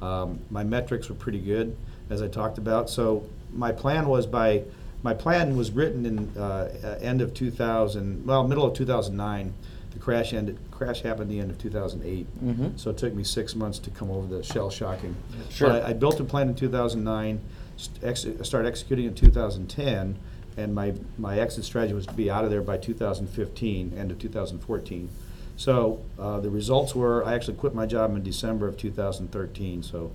[0.00, 1.76] Um, my metrics were pretty good,
[2.10, 2.90] as I talked about.
[2.90, 4.64] So my plan was by
[5.02, 9.52] my plan was written in uh, uh, end of 2000, well, middle of 2009.
[9.92, 10.58] The crash ended.
[10.70, 12.26] Crash happened the end of 2008.
[12.44, 12.78] Mhm.
[12.78, 15.14] So it took me six months to come over the shell shocking.
[15.50, 15.68] Sure.
[15.68, 17.40] But I, I built a plan in 2009.
[17.82, 20.18] St- ex- started executing in 2010,
[20.56, 24.18] and my my exit strategy was to be out of there by 2015, end of
[24.18, 25.08] 2014.
[25.56, 29.82] So uh, the results were I actually quit my job in December of 2013.
[29.82, 30.10] So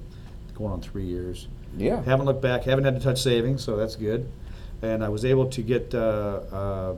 [0.55, 1.47] going on three years.
[1.77, 2.01] Yeah.
[2.03, 2.63] Haven't looked back.
[2.63, 4.29] Haven't had to touch savings, so that's good.
[4.81, 6.95] And I was able to get uh, uh,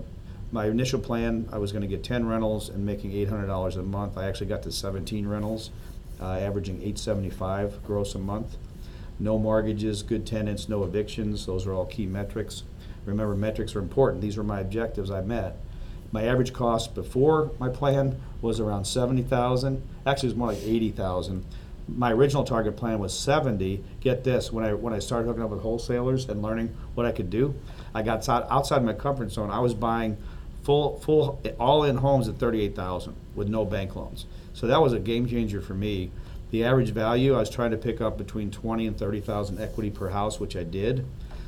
[0.52, 1.48] my initial plan.
[1.52, 4.18] I was going to get 10 rentals and making $800 a month.
[4.18, 5.72] I actually got to 17 rentals,
[6.22, 8.58] uh, averaging 875 gross a month.
[9.20, 11.46] No mortgages, good tenants, no evictions.
[11.46, 12.64] Those are all key metrics.
[13.06, 14.22] Remember, metrics are important.
[14.22, 15.58] These were my objectives I met.
[16.12, 19.82] My average cost before my plan was around 70,000.
[20.06, 21.46] Actually, it was more like 80,000.
[21.88, 23.84] My original target plan was 70.
[24.00, 27.12] Get this, when I when I started hooking up with wholesalers and learning what I
[27.12, 27.56] could do,
[27.94, 29.50] I got outside, outside my comfort zone.
[29.50, 30.18] I was buying
[30.64, 34.26] full full all-in homes at 38,000 with no bank loans.
[34.54, 36.12] So that was a game changer for me.
[36.52, 40.10] The average value I was trying to pick up between 20 and 30,000 equity per
[40.10, 41.06] house, which I did.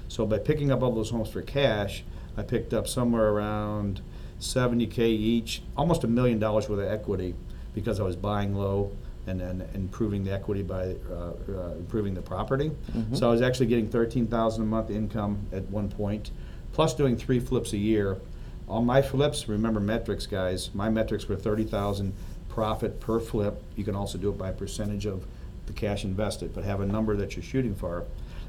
[0.07, 2.03] So by picking up all those homes for cash,
[2.37, 4.01] I picked up somewhere around
[4.39, 7.35] 70k each, almost a million dollars worth of equity
[7.73, 8.91] because I was buying low
[9.27, 12.71] and then improving the equity by uh, uh, improving the property.
[13.13, 16.31] So I was actually getting 13,000 a month income at one point,
[16.73, 18.19] plus doing three flips a year.
[18.67, 20.69] On my flips, remember metrics, guys.
[20.73, 22.13] My metrics were 30,000
[22.55, 23.61] profit per flip.
[23.75, 25.25] You can also do it by percentage of
[25.67, 28.03] the cash invested, but have a number that you're shooting for.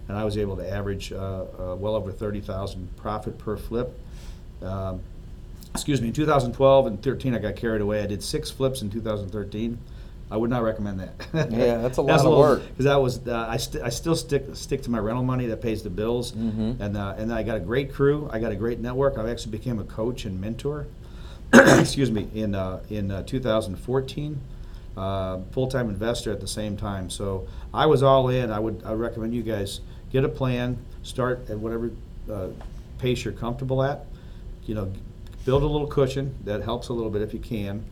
[0.08, 3.96] And I was able to average uh, uh, well over 30,000 profit per flip.
[4.60, 5.00] Um,
[5.72, 8.02] excuse me, in 2012 and 13, I got carried away.
[8.02, 9.78] I did six flips in 2013,
[10.30, 11.12] I would not recommend that.
[11.52, 12.62] Yeah, that's a lot that's of work.
[12.68, 15.60] Because that was uh, I, st- I still stick stick to my rental money that
[15.60, 16.80] pays the bills, Mhm.
[16.80, 18.28] and uh, and I got a great crew.
[18.32, 19.18] I got a great network.
[19.18, 20.86] I actually became a coach and mentor.
[21.80, 24.40] excuse me in uh, in uh, 2014.
[24.94, 27.08] Uh, full-time investor at the same time.
[27.08, 28.50] So I was all in.
[28.50, 29.80] I would I recommend you guys
[30.10, 30.78] get a plan.
[31.02, 31.90] Start at whatever
[32.30, 32.48] uh,
[32.98, 34.06] pace you're comfortable at.
[34.64, 34.92] You know,
[35.44, 37.84] build a little cushion that helps a little bit if you can,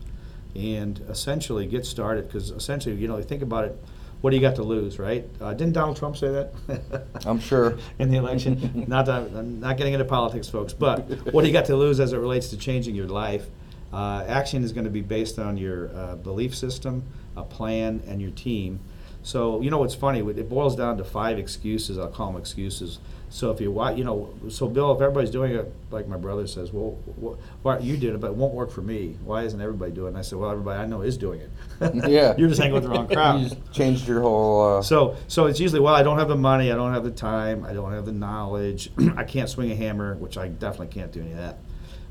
[0.54, 2.26] and essentially get started.
[2.26, 3.84] Because essentially, you know, think about it.
[4.20, 5.24] What do you got to lose, right?
[5.40, 7.04] Uh, didn't Donald Trump say that?
[7.26, 7.78] I'm sure.
[7.98, 8.84] in the election.
[8.88, 12.00] not that, I'm not getting into politics, folks, but what do you got to lose
[12.00, 13.46] as it relates to changing your life?
[13.92, 17.02] Uh, action is going to be based on your uh, belief system,
[17.36, 18.78] a plan, and your team.
[19.22, 20.20] So you know what's funny?
[20.20, 21.98] It boils down to five excuses.
[21.98, 22.98] I'll call them excuses.
[23.32, 26.48] So if you wa you know, so Bill, if everybody's doing it, like my brother
[26.48, 29.16] says, well, wh- why you did it, but it won't work for me.
[29.24, 30.10] Why isn't everybody doing it?
[30.10, 31.50] And I said, well, everybody I know is doing it.
[32.10, 32.34] Yeah.
[32.36, 33.40] you're just hanging with the wrong crowd.
[33.40, 34.78] you just changed your whole.
[34.78, 37.10] Uh, So, so it's usually, well, I don't have the money, I don't have the
[37.12, 41.12] time, I don't have the knowledge, I can't swing a hammer, which I definitely can't
[41.12, 41.58] do any of that.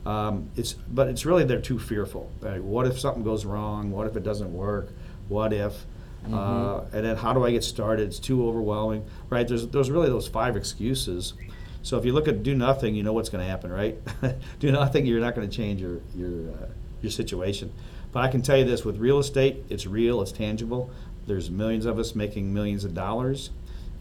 [0.10, 2.32] Um, it's, but it's really they're too fearful.
[2.40, 3.92] Like, what if something goes wrong?
[3.92, 4.88] What if it doesn't work?
[5.28, 5.86] What if?
[6.32, 8.08] Uh, and then how do I get started?
[8.08, 9.48] It's too overwhelming, right?
[9.48, 11.34] There's there's really those five excuses.
[11.82, 13.98] So if you look at do nothing, you know what's going to happen, right?
[14.60, 16.68] do nothing, you're not going to change your your uh,
[17.02, 17.72] your situation.
[18.12, 20.92] But I can tell you this: with real estate, it's real, it's tangible.
[21.26, 23.50] There's millions of us making millions of dollars,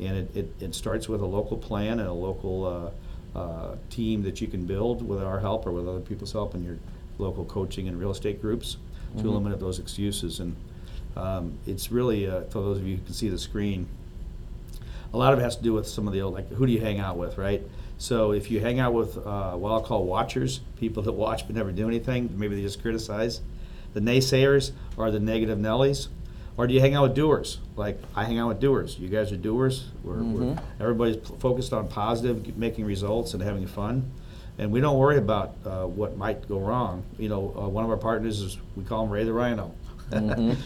[0.01, 2.93] and it, it, it starts with a local plan and a local
[3.35, 6.55] uh, uh, team that you can build with our help or with other people's help
[6.55, 6.79] in your
[7.19, 8.77] local coaching and real estate groups
[9.19, 10.41] to eliminate those excuses.
[10.41, 10.55] And
[11.17, 13.87] um, it's really, uh, for those of you who can see the screen,
[15.13, 16.73] a lot of it has to do with some of the old, like who do
[16.73, 17.63] you hang out with, right?
[17.97, 21.57] So if you hang out with uh, what I'll call watchers, people that watch but
[21.57, 23.41] never do anything, maybe they just criticize,
[23.95, 26.09] the naysayers are the negative Nellies,
[26.57, 27.59] or do you hang out with doers?
[27.77, 28.99] Like I hang out with doers.
[28.99, 29.87] You guys are doers.
[30.05, 34.11] We're, we're everybody's p- focused on positive, making results and having fun,
[34.59, 37.03] and we don't worry about uh, what might go wrong.
[37.19, 39.73] You know, uh, one of our partners is we call him Ray the Rhino.
[40.11, 40.57] And,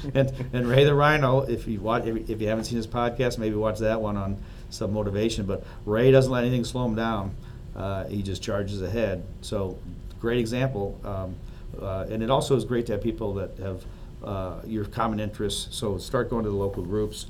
[0.52, 3.78] and Ray the Rhino, if you watch, if, you haven't seen his podcast, maybe watch
[3.80, 4.38] that one on
[4.70, 5.46] some motivation.
[5.46, 7.34] But Ray doesn't let anything slow him down.
[7.74, 9.24] Uh, he just charges ahead.
[9.40, 9.78] So,
[10.20, 11.00] great example.
[11.04, 11.34] Um,
[11.80, 13.84] uh, and it also is great to have people that have
[14.22, 15.74] uh, your common interests.
[15.76, 17.26] So start going to the local groups,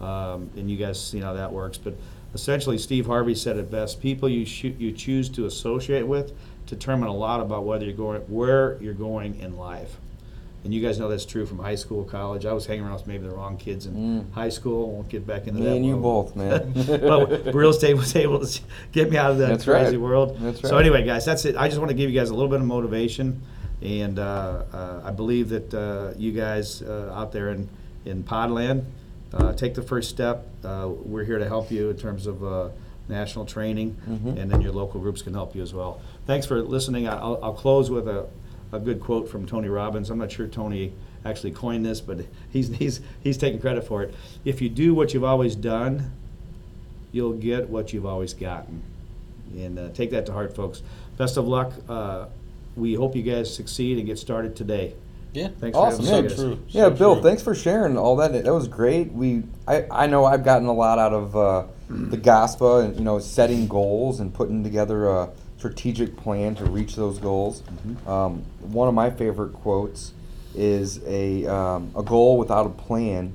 [0.00, 1.78] um, and you guys see how that works.
[1.78, 1.94] But
[2.34, 6.32] essentially, Steve Harvey said it best: people you shoo- you choose to associate with
[6.68, 9.96] determine a lot about whether you're going where you're going in life.
[10.64, 12.44] And you guys know that's true from high school, college.
[12.44, 14.90] I was hanging around with maybe the wrong kids in high school.
[14.90, 15.76] Won't get back into Me that.
[15.76, 16.72] and you both, man.
[16.86, 20.00] but real estate was able to get me out of that That's crazy right.
[20.02, 20.36] world.
[20.40, 20.68] That's right.
[20.68, 21.56] So anyway, guys, that's it.
[21.56, 23.40] I just want to give you guys a little bit of motivation,
[23.82, 27.68] and uh, uh, I believe that uh, you guys uh, out there in
[28.04, 28.84] in Podland
[29.32, 30.48] uh, take the first step.
[30.64, 32.68] Uh, we're here to help you in terms of uh,
[33.08, 34.36] national training, Mm-hmm.
[34.38, 36.00] and then your local groups can help you as well.
[36.26, 37.08] Thanks for listening.
[37.08, 38.26] I'll, I'll close with a,
[38.72, 40.10] a good quote from Tony Robbins.
[40.10, 40.92] I'm not sure Tony
[41.24, 44.14] actually coined this, but he's he's he's taking credit for it.
[44.44, 46.12] If you do what you've always done,
[47.12, 48.82] you'll get what you've always gotten.
[49.54, 50.82] And uh, take that to heart, folks.
[51.16, 51.72] Best of luck.
[51.88, 52.26] Uh,
[52.76, 54.94] we hope you guys succeed and get started today.
[55.32, 55.48] Yeah.
[55.58, 56.04] Thanks for Awesome.
[56.04, 56.58] having Yeah, So true.
[56.68, 57.22] Yeah, So Bill, true.
[57.22, 58.32] thanks for sharing all that.
[58.32, 59.12] That was great.
[59.12, 63.02] We, I, I know I've gotten a lot out of uh, the GOSPA and you
[63.04, 67.62] know setting goals and putting together a strategic plan to reach those goals.
[68.06, 70.12] Um, one of my favorite quotes
[70.54, 73.32] is a um, a goal without a plan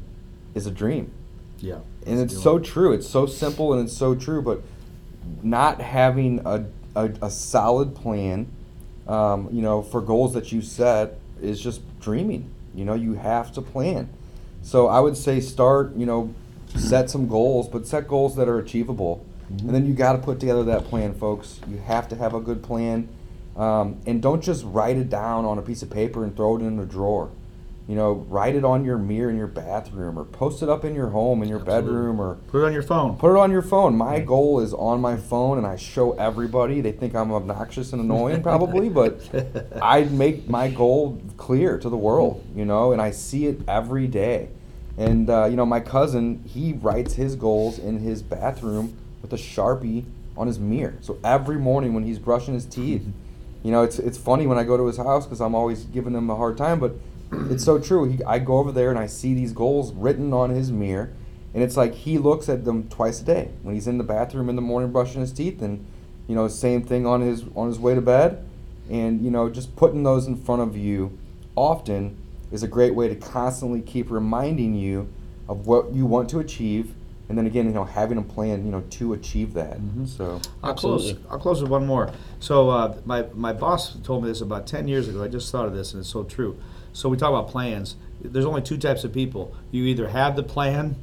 [0.55, 1.11] is a dream,
[1.59, 1.79] Yeah.
[2.07, 2.93] and it's so good true.
[2.93, 4.41] It's so simple and it's so true.
[4.41, 4.61] But
[5.41, 6.65] not having a
[6.95, 8.47] a, a solid plan,
[9.07, 12.49] um, you know, for goals that you set is just dreaming.
[12.75, 14.09] You know, you have to plan.
[14.61, 16.33] So I would say start, you know,
[16.75, 19.25] set some goals, but set goals that are achievable.
[19.49, 21.59] And then you got to put together that plan, folks.
[21.67, 23.09] You have to have a good plan.
[23.55, 26.61] Um, and don't just write it down on a piece of paper and throw it
[26.61, 27.29] in a drawer.
[27.87, 30.95] You know, write it on your mirror in your bathroom or post it up in
[30.95, 31.91] your home, in your Absolutely.
[31.91, 33.17] bedroom, or Put it on your phone.
[33.17, 33.97] Put it on your phone.
[33.97, 36.79] My goal is on my phone, and I show everybody.
[36.79, 39.19] They think I'm obnoxious and annoying, probably, but
[39.81, 44.07] I make my goal clear to the world, you know, and I see it every
[44.07, 44.47] day.
[44.97, 49.37] And uh, you know, my cousin, he writes his goals in his bathroom with a
[49.37, 50.05] sharpie
[50.37, 50.93] on his mirror.
[51.01, 53.03] So every morning when he's brushing his teeth,
[53.63, 56.13] you know, it's it's funny when I go to his house because I'm always giving
[56.13, 56.93] him a hard time, but
[57.49, 58.03] it's so true.
[58.03, 61.13] He, I go over there and I see these goals written on his mirror,
[61.53, 64.49] and it's like he looks at them twice a day when he's in the bathroom
[64.49, 65.83] in the morning brushing his teeth, and
[66.27, 68.45] you know, same thing on his on his way to bed,
[68.89, 71.17] and you know, just putting those in front of you
[71.55, 72.17] often
[72.51, 75.11] is a great way to constantly keep reminding you
[75.47, 76.93] of what you want to achieve,
[77.29, 79.77] and then again, you know, having a plan, you know, to achieve that.
[80.05, 81.13] So I'll close.
[81.29, 82.11] I'll close with one more.
[82.39, 85.23] So uh, my my boss told me this about ten years ago.
[85.23, 86.57] I just thought of this, and it's so true.
[86.91, 87.95] So we talk about plans.
[88.21, 89.55] There's only two types of people.
[89.71, 90.95] You either have the plan,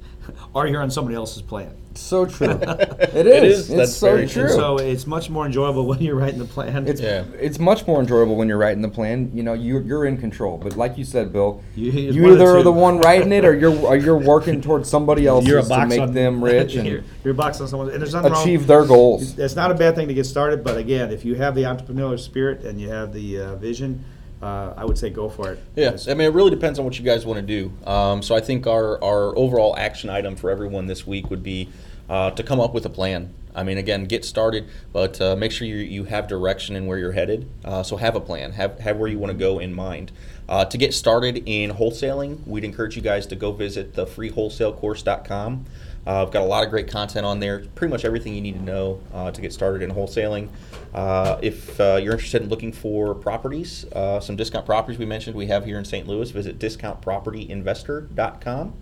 [0.54, 1.74] or you're on somebody else's plan.
[2.00, 2.48] So true.
[2.62, 3.58] it It is.
[3.60, 3.68] is.
[3.70, 4.44] It's That's so very true.
[4.44, 4.52] true.
[4.52, 6.86] So it's much more enjoyable when you're writing the plan.
[6.86, 7.24] It's Yeah.
[7.38, 9.30] it's much more enjoyable when you're writing the plan.
[9.34, 10.58] You know, you're you're in control.
[10.58, 12.98] But like you said, Bill, You- you, it's one of the either are the one
[12.98, 16.74] writing it or you're or you're working towards somebody else to make on them rich
[16.74, 18.42] you're, and you're a box on someone, and there's nothing wrong.
[18.42, 19.38] achieve their goals.
[19.38, 22.18] It's not a bad thing to get started, but again, if you have the entrepreneurial
[22.18, 24.04] spirit and you have the uh, vision,
[24.42, 25.62] uh, I would say go for it.
[25.74, 27.72] Yeah, I mean, it really depends on what you guys want to do.
[27.88, 31.68] Um, so I think our, our overall action item for everyone this week would be
[32.08, 33.34] uh, to come up with a plan.
[33.54, 36.96] I mean, again, get started, but uh, make sure you, you have direction in where
[36.96, 37.50] you're headed.
[37.64, 40.12] Uh, so have a plan, have, have where you want to go in mind.
[40.48, 45.66] Uh, to get started in wholesaling, we'd encourage you guys to go visit the freewholesalecourse.com.
[46.06, 48.54] Uh, I've got a lot of great content on there, pretty much everything you need
[48.54, 50.48] to know uh, to get started in wholesaling.
[50.94, 55.48] Uh, if uh, you're interested in looking for properties, some discount properties we mentioned we
[55.48, 56.06] have here in St.
[56.06, 58.74] Louis, visit discountpropertyinvestor.com.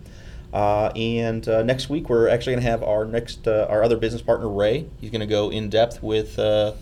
[0.53, 3.97] Uh, and uh, next week we're actually going to have our next uh, our other
[3.97, 4.87] business partner Ray.
[5.01, 6.73] He's going to go in depth with, uh,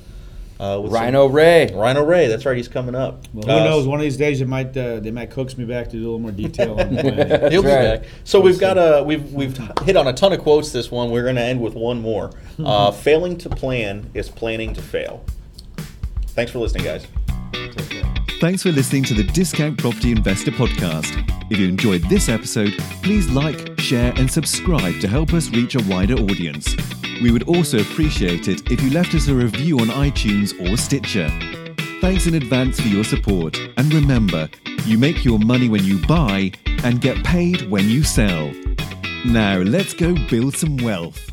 [0.59, 1.71] uh, with some- Rhino Ray.
[1.73, 2.27] Rhino Ray.
[2.27, 2.55] That's right.
[2.55, 3.23] He's coming up.
[3.33, 3.87] Well, who Uh, knows?
[3.87, 6.05] One of these days, they might uh, they might coax me back to do a
[6.05, 7.51] little more detail on the planning.
[7.51, 8.01] He'll be right.
[8.01, 8.09] back.
[8.23, 11.09] So we've got a we've we've hit on a ton of quotes this one.
[11.11, 12.31] We're going to end with one more.
[12.57, 15.25] Uh, failing to plan is planning to fail.
[16.27, 17.05] Thanks for listening, guys.
[18.41, 21.23] Thanks for listening to the Discount Property Investor Podcast.
[21.49, 25.83] If you enjoyed this episode, please like, share, and subscribe to help us reach a
[25.83, 26.75] wider audience.
[27.21, 31.29] We would also appreciate it if you left us a review on iTunes or Stitcher.
[32.01, 34.49] Thanks in advance for your support, and remember,
[34.83, 36.51] you make your money when you buy
[36.83, 38.51] and get paid when you sell.
[39.23, 41.31] Now, let's go build some wealth.